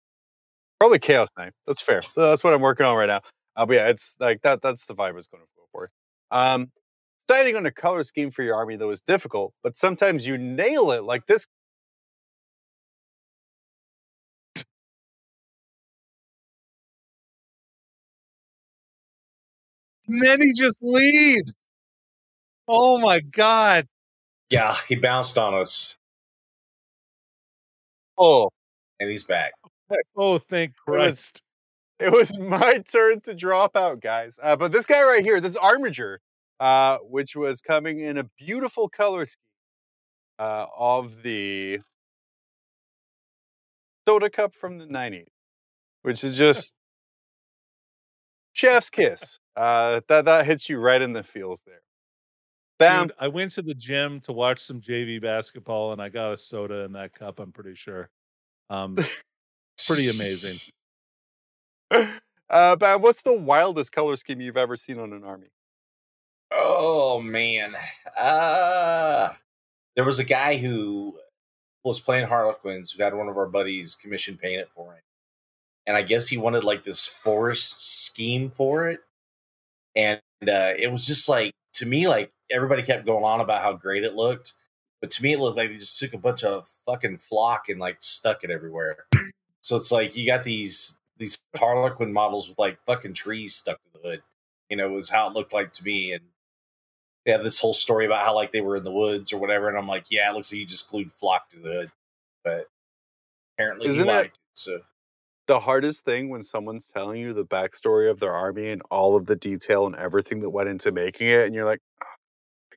[0.80, 1.54] Probably Chaos Knight.
[1.66, 2.02] That's fair.
[2.16, 3.22] That's what I'm working on right now.
[3.56, 4.62] Uh, but yeah, it's like that.
[4.62, 5.90] That's the vibe I was going to go for.
[6.32, 6.72] Um,
[7.30, 10.92] deciding on a color scheme for your army though is difficult, but sometimes you nail
[10.92, 11.04] it.
[11.04, 11.46] Like this.
[20.08, 21.54] And then he just leaves.
[22.68, 23.88] Oh my god.
[24.50, 25.96] Yeah, he bounced on us,
[28.18, 28.50] Oh,
[29.00, 29.54] and he's back.
[30.16, 31.44] Oh, thank was- Christ.
[32.00, 34.40] it was my turn to drop out, guys.
[34.42, 36.20] Uh, but this guy right here, this Armiger,
[36.60, 39.44] uh, which was coming in a beautiful color scheme
[40.40, 41.80] uh, of the
[44.08, 45.28] soda cup from the 90s,
[46.02, 46.74] which is just
[48.54, 49.40] chef's kiss.
[49.56, 51.82] Uh, that that hits you right in the feels there.
[52.80, 53.08] Bam.
[53.08, 56.38] Dude, I went to the gym to watch some JV basketball and I got a
[56.38, 58.10] soda in that cup, I'm pretty sure.
[58.70, 58.98] Um,
[59.88, 60.58] pretty amazing.
[62.50, 65.50] Uh, Bam, what's the wildest color scheme you've ever seen on an army?
[66.52, 67.74] Oh man.
[68.18, 69.34] Uh
[69.96, 71.18] there was a guy who
[71.84, 75.02] was playing Harlequins who had one of our buddies commission paint it for him.
[75.88, 79.02] And I guess he wanted like this forest scheme for it.
[79.96, 83.74] And uh it was just like to me like everybody kept going on about how
[83.74, 84.54] great it looked.
[85.02, 87.80] But to me it looked like they just took a bunch of fucking flock and
[87.80, 89.06] like stuck it everywhere.
[89.62, 93.90] So it's like you got these these Harlequin models with like fucking trees stuck to
[94.02, 94.22] the hood.
[94.70, 96.14] You know, was how it looked like to me.
[96.14, 96.24] And
[97.30, 99.70] they had this whole story about how like they were in the woods or whatever.
[99.70, 101.92] And I'm like, yeah, it looks like you just glued flock to the hood.
[102.44, 102.66] But
[103.56, 104.42] apparently Isn't he it- liked it.
[104.54, 104.80] So
[105.46, 109.28] the hardest thing when someone's telling you the backstory of their army and all of
[109.28, 112.06] the detail and everything that went into making it, and you're like, "Oh,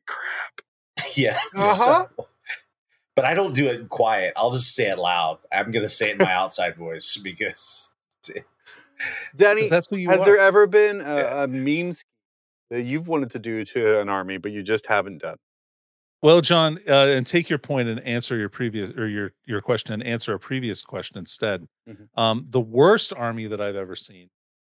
[0.07, 1.07] crap.
[1.17, 1.39] yeah.
[1.57, 2.07] Uh-huh.
[2.19, 2.27] so-
[3.17, 4.33] but I don't do it quiet.
[4.37, 5.39] I'll just say it loud.
[5.51, 7.93] I'm gonna say it in my outside voice because
[8.29, 8.79] it's,
[9.35, 10.25] Danny, 'Cause that's who you has are.
[10.25, 11.43] there ever been a, Yeah.
[11.45, 12.09] a meme scheme
[12.73, 15.39] that you've wanted to do to an army, but you just haven't done?
[16.23, 19.93] Well, John, uh, and take your point and answer your previous or your your question
[19.95, 21.67] and answer a previous question instead.
[21.87, 22.09] Mhm.
[22.15, 24.29] Um, the worst army that I've ever seen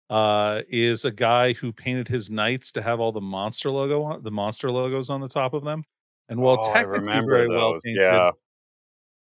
[0.09, 4.23] uh, is a guy who painted his knights to have all the monster logo on
[4.23, 5.83] the monster logos on the top of them.
[6.29, 8.31] And while Oh, technically very well painted, yeah.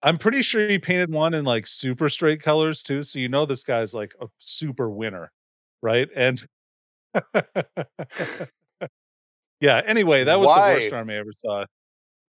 [0.02, 3.02] I'm pretty sure he painted one in like super straight colors too.
[3.02, 5.32] So you know this guy's like a super winner,
[5.82, 6.08] right?
[6.14, 6.44] And
[9.60, 9.80] yeah.
[9.86, 10.98] Anyway, that was the worst Why?
[10.98, 11.64] army I ever saw.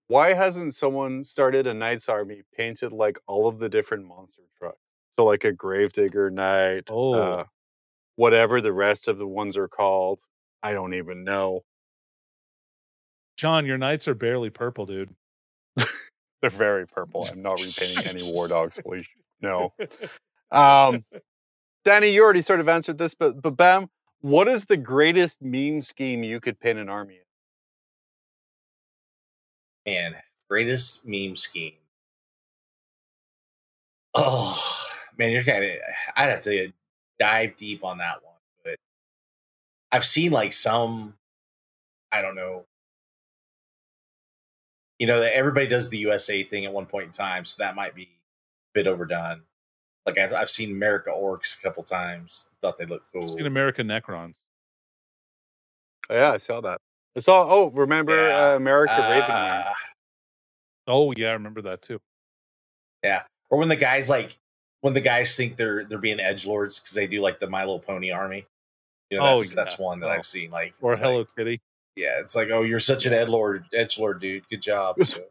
[0.07, 4.77] Why hasn't someone started a knight's army painted like all of the different monster trucks?
[5.17, 7.13] So like a gravedigger knight, Oh.
[7.13, 7.43] uh,
[8.15, 10.19] whatever the rest of the ones are called.
[10.61, 11.61] I don't even know.
[13.37, 15.13] John, your knights are barely purple, dude.
[16.41, 17.25] They're very purple.
[17.31, 18.79] I'm not repainting any war dogs.
[18.85, 19.07] Please,
[19.41, 19.73] no.
[20.51, 21.03] Um,
[21.83, 23.89] Danny, you already sort of answered this, but but Bam,
[24.21, 27.25] what is the greatest meme scheme you could pin an army in?
[29.85, 30.15] man,
[30.49, 31.73] greatest meme scheme.
[34.13, 34.57] Oh
[35.17, 35.71] man, you're kind of.
[36.15, 36.71] I'd have to
[37.19, 38.77] dive deep on that one, but
[39.91, 41.15] I've seen like some.
[42.11, 42.65] I don't know.
[44.99, 47.75] You know that everybody does the USA thing at one point in time, so that
[47.75, 48.07] might be a
[48.73, 49.41] bit overdone.
[50.05, 52.49] Like I've I've seen America Orcs a couple times.
[52.61, 53.23] Thought they looked cool.
[53.23, 54.41] I've seen American Necrons.
[56.09, 56.79] Oh, yeah, I saw that.
[57.17, 57.47] I saw.
[57.49, 58.51] Oh, remember Yeah.
[58.51, 59.31] uh, America Raven?
[59.31, 59.73] Uh,
[60.87, 61.99] Oh yeah, I remember that too.
[63.03, 64.37] Yeah, or when the guys like
[64.81, 67.61] when the guys think they're they're being edge lords because they do like the My
[67.61, 68.45] Little Pony army.
[69.09, 70.13] You know, Oh, that's, that's one that Oh.
[70.13, 70.51] I've seen.
[70.51, 71.59] Like, Or it's like- Hello Kitty.
[71.95, 74.47] yeah, it's like, oh, you're such an edge lord, edge lord, dude.
[74.49, 74.97] Good job.
[75.05, 75.21] So,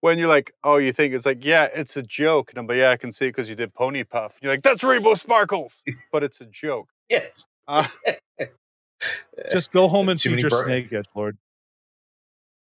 [0.00, 2.50] When you're like, oh, you think it's like, yeah, it's a joke.
[2.50, 4.34] And I'm like, yeah, I can see it because you did Pony Puff.
[4.40, 5.82] You're like, that's Rainbow Sparkles,
[6.12, 6.88] but it's a joke.
[7.08, 7.86] yes, Uh,
[9.50, 11.36] Just go home and Too feed your bro- snake, Edge Lord.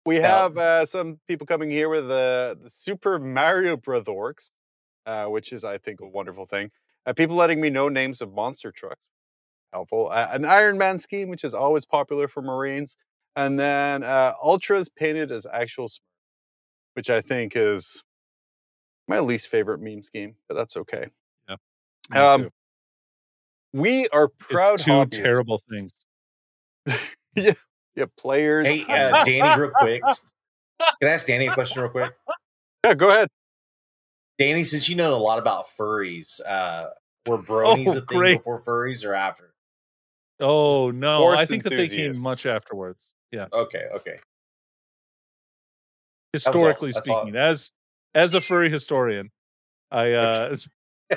[0.05, 4.51] we have uh, some people coming here with uh, the Super Mario Brothers
[5.05, 6.71] uh, which is, I think, a wonderful thing.
[7.05, 9.05] Uh, people letting me know names of monster trucks.
[9.71, 10.09] Helpful.
[10.11, 12.97] Uh, an Iron Man scheme, which is always popular for Marines.
[13.36, 15.99] And then uh, Ultras painted as actual Smurf,
[16.96, 18.02] which I think is
[19.08, 21.08] my least favorite meme scheme, but that's okay.
[22.10, 22.50] Me Um, too.
[23.74, 25.24] We are proud It's two hobbyists.
[25.24, 25.91] terrible things.
[27.36, 27.54] yeah,
[27.96, 28.06] Yeah.
[28.18, 28.68] players.
[28.68, 30.02] Hey, uh, Danny, real quick.
[31.02, 32.14] Can I ask Danny a question real quick?
[32.84, 33.28] yeah, go ahead.
[34.38, 36.89] Danny, since you know a lot about furries, uh,
[37.28, 38.38] were bronies Oh, a thing great.
[38.38, 39.54] before furries or after?
[40.39, 43.14] Oh no, I Horse think that they came much afterwards.
[43.32, 43.48] Yeah.
[43.54, 44.20] Okay, okay.
[46.43, 47.21] Historically that's all.
[47.21, 47.71] speaking, as
[48.13, 49.31] as a furry historian,
[49.91, 50.55] I uh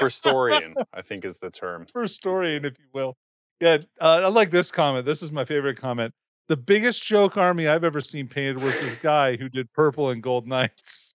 [0.00, 1.86] Historian, I think is the term.
[1.92, 3.16] for historian, if you will.
[3.60, 5.06] Yeah, uh, I like this comment.
[5.06, 6.12] This is my favorite comment.
[6.48, 10.22] The biggest joke army I've ever seen painted was this guy who did purple and
[10.22, 11.14] gold knights.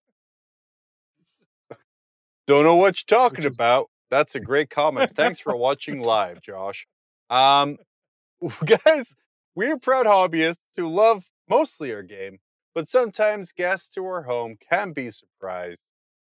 [2.48, 3.90] Don't know what you're talking is- about.
[4.10, 5.16] That's a great comment.
[5.16, 6.86] Thanks for watching live, Josh.
[7.30, 7.78] Um,
[8.66, 9.16] guys,
[9.56, 12.40] we're proud hobbyists who love mostly our game,
[12.74, 15.82] but sometimes guests to our home can be surprised.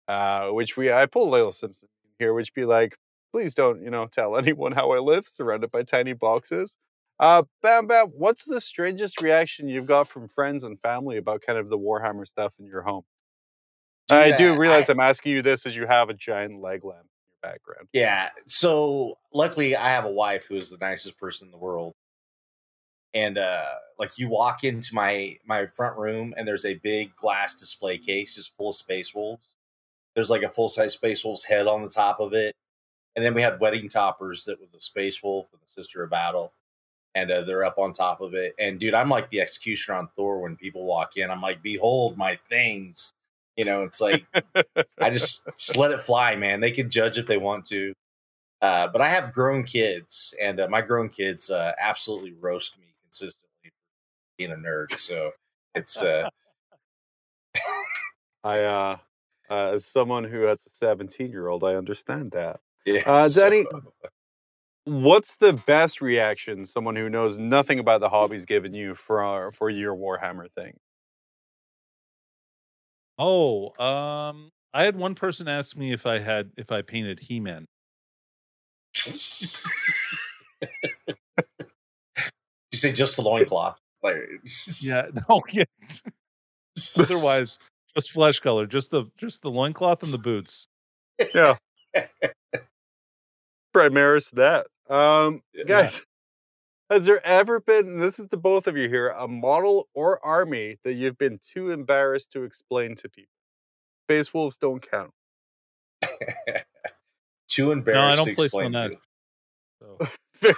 [0.08, 1.88] Uh, which we I pull Layla Simpson
[2.18, 2.96] here, which be like,
[3.32, 6.76] please don't, you know, tell anyone how I live, surrounded by tiny boxes.
[7.20, 11.58] Uh, Bam Bam, what's the strangest reaction you've got from friends and family about kind
[11.58, 13.02] of the Warhammer stuff in your home?
[14.10, 17.02] I do realize I- I'm asking you this as you have a giant leg lamp
[17.02, 17.88] in your background.
[17.92, 18.30] Yeah.
[18.46, 21.94] So luckily, I have a wife who is the nicest person in the world.
[23.12, 23.64] And uh,
[23.98, 28.36] like you walk into my my front room, and there's a big glass display case
[28.36, 29.56] just full of space wolves.
[30.14, 32.54] There's like a full size space wolf's head on the top of it,
[33.14, 36.10] and then we had wedding toppers that was a space wolf and the sister of
[36.10, 36.52] battle,
[37.14, 38.54] and uh, they're up on top of it.
[38.58, 41.30] And dude, I'm like the executioner on Thor when people walk in.
[41.30, 43.12] I'm like, behold my things.
[43.56, 44.24] You know, it's like
[45.00, 46.60] I just, just let it fly, man.
[46.60, 47.92] They can judge if they want to.
[48.62, 52.86] Uh, but I have grown kids, and uh, my grown kids uh, absolutely roast me
[53.10, 53.70] consistently for
[54.38, 54.96] being a nerd.
[54.96, 55.32] So
[55.74, 56.28] it's uh,
[58.44, 58.96] I, uh,
[59.50, 62.60] uh, as someone who has a 17 year old, I understand that.
[62.84, 63.02] yeah.
[63.06, 63.64] Uh, so-
[64.84, 69.68] What's the best reaction someone who knows nothing about the hobbies given you for for
[69.68, 70.78] your Warhammer thing?
[73.18, 77.66] Oh, um, I had one person ask me if I had if I painted He-Man.
[82.72, 83.78] you say just the loincloth.
[84.02, 84.16] Like,
[84.82, 85.64] Yeah, no, yeah.
[86.98, 87.58] Otherwise,
[87.94, 90.66] just flesh color, just the just the loincloth and the boots.
[91.34, 91.56] Yeah.
[93.74, 94.66] Primaris that.
[94.88, 95.64] Um, Yeah.
[95.64, 96.00] guys,
[96.90, 100.24] has there ever been, and this is to both of you here, a model or
[100.24, 103.30] army that you've been too embarrassed to explain to people?
[104.06, 105.12] Space Wolves don't count.
[107.48, 108.00] too embarrassed.
[108.00, 108.98] No, I don't to place explain on that.
[109.80, 109.98] So,
[110.48, 110.54] you.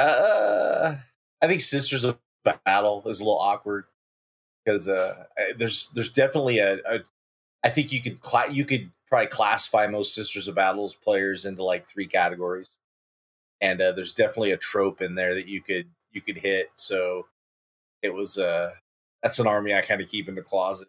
[0.00, 0.96] Uh,
[1.42, 2.18] I think Sisters of
[2.64, 3.84] Battle is a little awkward
[4.64, 5.24] because uh,
[5.56, 7.00] there's there's definitely a, a
[7.64, 11.62] I think you could cla- you could probably classify most Sisters of Battles players into
[11.62, 12.78] like three categories,
[13.60, 16.70] and uh, there's definitely a trope in there that you could you could hit.
[16.76, 17.26] So
[18.02, 18.72] it was uh
[19.22, 20.88] that's an army I kind of keep in the closet.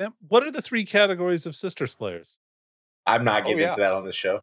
[0.00, 2.38] and what are the three categories of sisters players?
[3.06, 3.68] I'm not Oh, getting yeah.
[3.68, 4.40] into that on the show.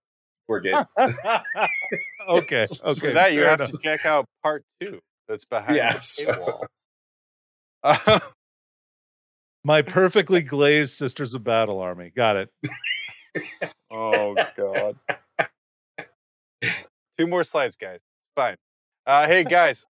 [0.47, 0.75] We're good.
[2.27, 3.13] okay, For okay.
[3.13, 3.71] that, you have enough.
[3.71, 6.17] to check out part two that's behind Yes.
[6.17, 6.65] the paywall.
[7.83, 8.19] Uh,
[9.63, 12.11] My perfectly glazed Sisters of Battle army.
[12.15, 12.49] Got it.
[13.91, 14.97] oh, God.
[17.17, 17.99] Two more slides, guys.
[18.35, 18.55] Fine.
[19.05, 19.85] Uh, hey, guys,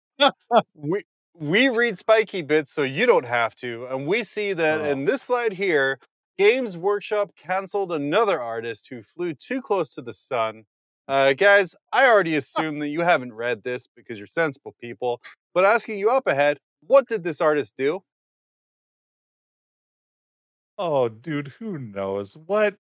[0.75, 4.85] we we read spiky bits so you don't have to, and we see that Oh.
[4.85, 5.99] in this slide here,
[6.39, 10.65] Games Workshop canceled another artist who flew too close to the sun.
[11.09, 15.21] Uh, guys, I already assume that you haven't read this because you're sensible people,
[15.55, 18.03] but asking you up ahead, what did this artist do?
[20.79, 22.37] Oh, dude, who knows?
[22.47, 22.77] What?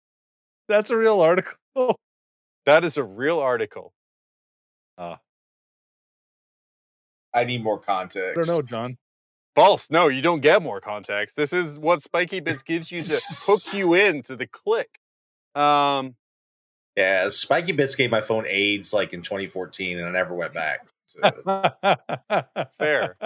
[0.69, 1.57] That's a real article.
[2.65, 3.93] That is a real article.
[7.35, 8.19] I need more context.
[8.19, 8.49] I context.
[8.51, 8.99] don't know, John.
[9.55, 9.91] False.
[9.91, 11.37] No, you don't get more context.
[11.37, 14.99] This is what Spiky Bits gives you to hook you into the click.
[15.55, 16.17] Um,
[16.97, 20.87] Yeah, Spiky Bits gave my phone AIDS like in 2014, and I never went back.
[21.07, 21.21] So,
[22.79, 23.17] Fair.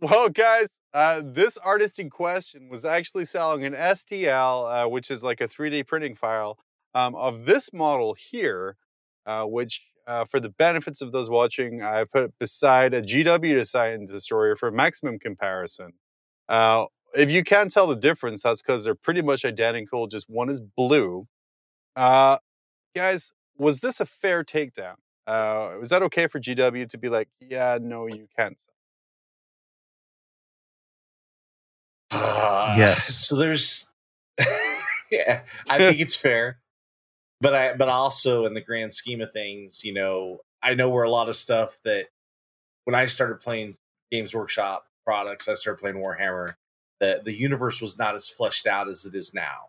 [0.00, 5.22] Well, guys, uh, this artist in question was actually selling an STL, uh, which is
[5.22, 6.58] like a 3D printing file
[6.94, 8.76] um, of this model here,
[9.26, 13.66] uh, which, uh, for the benefits of those watching, I put it beside a GW
[13.66, 15.92] Science Destroyer for maximum comparison.
[16.48, 20.48] Uh, if you can't tell the difference, that's because they're pretty much identical, just one
[20.48, 21.26] is blue.
[21.96, 22.38] Uh,
[22.94, 24.94] guys, was this a fair takedown?
[25.26, 28.58] Uh, was that okay for GW to be like, yeah, no, you can't
[32.10, 32.16] sell?
[32.76, 33.26] Yes.
[33.26, 33.90] So there's,
[35.10, 36.58] yeah, I think it's fair,
[37.40, 41.04] but I, but also in the grand scheme of things, you know, I know where
[41.04, 42.06] a lot of stuff that
[42.84, 43.76] when I started playing
[44.12, 46.54] Games Workshop products, I started playing Warhammer.
[47.00, 49.66] The the universe was not as fleshed out as it is now.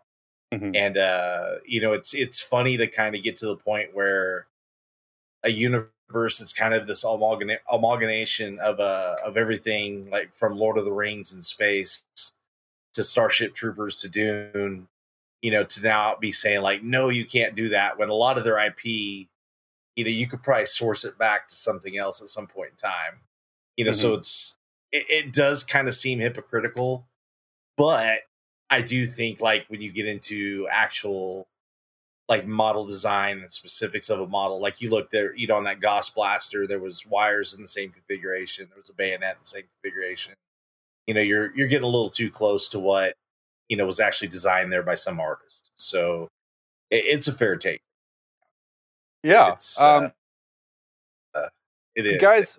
[0.52, 0.76] Mhm.
[0.76, 4.46] and uh you know it's it's funny to kind of get to the point where
[5.44, 10.76] a universe that's kind of this amalgama- amalgamation of uh of everything, like from Lord
[10.76, 12.04] of the Rings in space
[12.92, 14.88] to Starship Troopers to Dune.
[15.42, 17.98] You know, to now be saying like, no, you can't do that.
[17.98, 21.56] When a lot of their IP, you know, you could probably source it back to
[21.56, 23.20] something else at some point in time.
[23.76, 24.18] You know, so mm-hmm.
[24.18, 24.58] it's
[24.92, 27.06] it, it does kind of seem hypocritical,
[27.76, 28.20] but
[28.70, 31.46] I do think like when you get into actual
[32.28, 35.64] like model design and specifics of a model, like you look there, you know, on
[35.64, 39.42] that Gauss blaster, there was wires in the same configuration, there was a bayonet in
[39.42, 40.34] the same configuration.
[41.06, 43.14] You know, you're you're getting a little too close to what
[43.68, 45.70] you know was actually designed there by some artist.
[45.74, 46.28] So
[46.90, 47.82] it, it's a fair take.
[49.22, 49.52] Yeah.
[49.52, 50.12] It's, um,
[51.34, 51.48] uh, uh,
[51.94, 52.58] it is guys,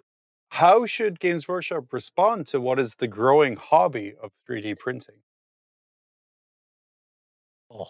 [0.50, 5.16] how should Games Workshop respond to what is the growing hobby of 3D printing?
[7.72, 7.86] Oh,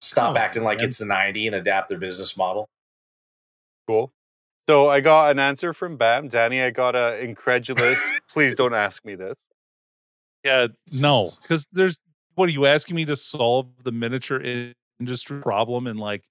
[0.00, 2.68] stop come acting on, like it's the 90 and adapt their business model.
[3.86, 4.10] Cool.
[4.66, 6.28] So I got an answer from Bam.
[6.28, 8.00] Danny, I got a incredulous,
[8.32, 9.36] please don't ask me this.
[10.44, 10.68] yeah,
[11.02, 11.98] no, because there's
[12.34, 14.42] what are you asking me to solve the miniature
[15.00, 16.22] industry problem in like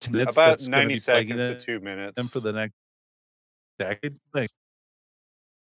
[0.00, 0.36] 10 minutes?
[0.36, 2.16] About 90 seconds to two minutes.
[2.16, 2.74] them for the next
[3.78, 4.16] decade?
[4.34, 4.52] Thanks.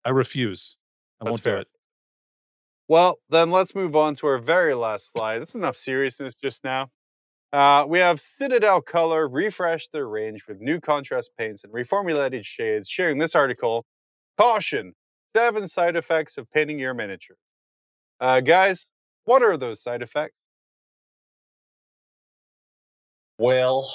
[0.06, 0.78] I refuse.
[1.20, 1.56] I That's won't fair.
[1.56, 1.68] do it.
[2.88, 5.40] Well, then let's move on to our very last slide.
[5.40, 6.90] That's enough seriousness just now.
[7.54, 12.90] Uh, we have Citadel Color refreshed their range with new contrast paints and reformulated shades,
[12.90, 13.86] sharing this article
[14.38, 14.94] Caution
[15.36, 17.36] Seven Side Effects of Painting Your Miniature.
[18.20, 18.90] Uh, guys,
[19.26, 20.36] what are those side effects?
[23.38, 23.90] Well,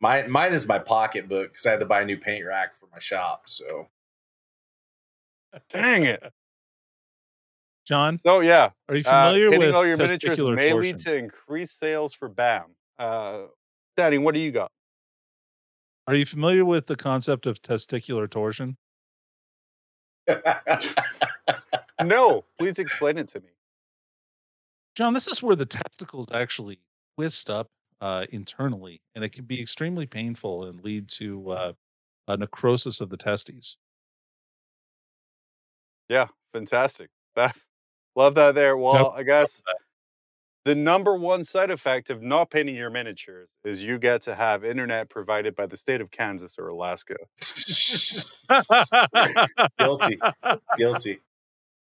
[0.00, 2.86] mine mine is my pocketbook because I had to buy a new paint rack for
[2.92, 3.48] my shop.
[3.48, 3.88] So
[5.70, 6.22] Dang it.
[7.86, 10.80] John, So, yeah, are you uh, familiar painting with all your miniatures may torsion?
[10.80, 12.64] lead to increased sales for BAM.
[12.98, 13.42] Uh,
[13.96, 14.70] Danny, what do you got?
[16.06, 18.76] Are you familiar with the concept of testicular torsion?
[22.02, 23.50] No, please explain it to me.
[24.94, 26.78] John, this is where the testicles actually
[27.16, 27.68] twist up
[28.00, 31.72] uh, internally, and it can be extremely painful and lead to uh,
[32.28, 33.76] a necrosis of the testes.
[36.08, 37.10] Yeah, fantastic.
[37.34, 37.56] That,
[38.14, 38.76] love that there.
[38.76, 39.62] Well, I guess
[40.64, 44.64] the number one side effect of not painting your miniatures is you get to have
[44.64, 47.16] internet provided by the state of Kansas or Alaska.
[49.78, 50.18] Guilty.
[50.76, 51.20] Guilty.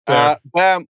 [0.07, 0.85] Uh, Bam,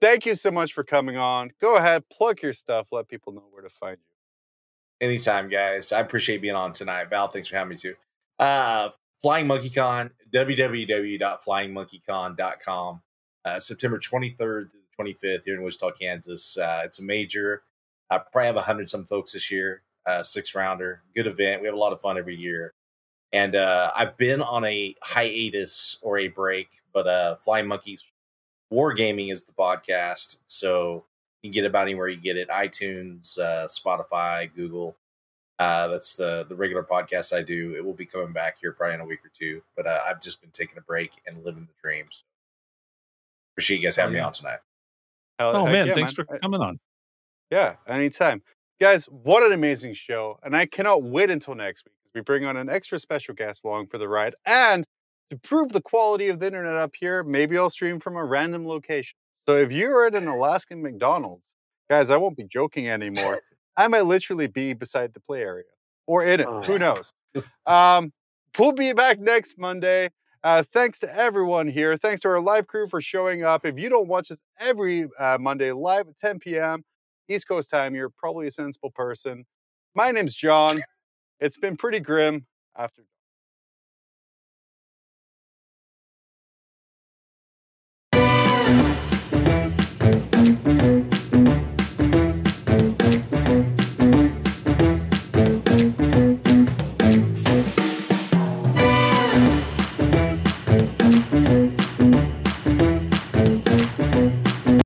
[0.00, 1.50] thank you so much for coming on.
[1.60, 5.06] Go ahead, plug your stuff, let people know where to find you.
[5.06, 5.92] Anytime, guys.
[5.92, 7.08] I appreciate being on tonight.
[7.08, 7.94] Val, thanks for having me too.
[8.38, 8.90] Uh,
[9.22, 13.02] Flying Monkey Con, www.flyingmonkeycon.com.
[13.44, 16.56] Uh, September 23rd to the 25th here in Wichita, Kansas.
[16.56, 17.62] Uh, it's a major.
[18.10, 21.02] I probably have 100 some folks this year, uh, six rounder.
[21.14, 21.60] Good event.
[21.60, 22.74] We have a lot of fun every year.
[23.32, 28.04] And uh, I've been on a hiatus or a break, but uh, Flying Monkeys
[28.72, 30.38] Wargaming is the podcast.
[30.46, 31.04] So
[31.42, 34.96] you can get it about anywhere you get it iTunes, uh, Spotify, Google.
[35.58, 37.74] Uh, that's the the regular podcast I do.
[37.76, 39.62] It will be coming back here probably in a week or two.
[39.76, 42.24] But uh, I've just been taking a break and living the dreams.
[43.54, 44.26] Appreciate you guys having me yeah.
[44.26, 44.60] on tonight.
[45.38, 46.26] Hell- Oh man, yeah, thanks man.
[46.26, 46.78] for coming on.
[47.50, 48.42] Yeah, anytime.
[48.80, 50.38] Guys, what an amazing show.
[50.42, 53.86] And I cannot wait until next week we bring on an extra special guest along
[53.88, 54.34] for the ride.
[54.46, 54.84] And
[55.30, 58.66] to prove the quality of the internet up here, maybe I'll stream from a random
[58.66, 59.16] location.
[59.46, 61.52] So if you're at an Alaskan McDonald's,
[61.90, 63.40] guys, I won't be joking anymore.
[63.76, 65.64] I might literally be beside the play area
[66.06, 66.46] or in it.
[66.66, 66.76] Who Oh.
[66.76, 67.12] knows?
[67.66, 68.12] Um,
[68.58, 70.10] we'll be back next Monday.
[70.44, 71.96] Uh, thanks to everyone here.
[71.96, 73.66] Thanks to our live crew for showing up.
[73.66, 76.84] If you don't watch us every uh, Monday live at 10 p.m.
[77.28, 79.44] East Coast time, you're probably a sensible person.
[79.94, 80.80] My name's John.
[81.40, 83.02] It's been pretty grim after.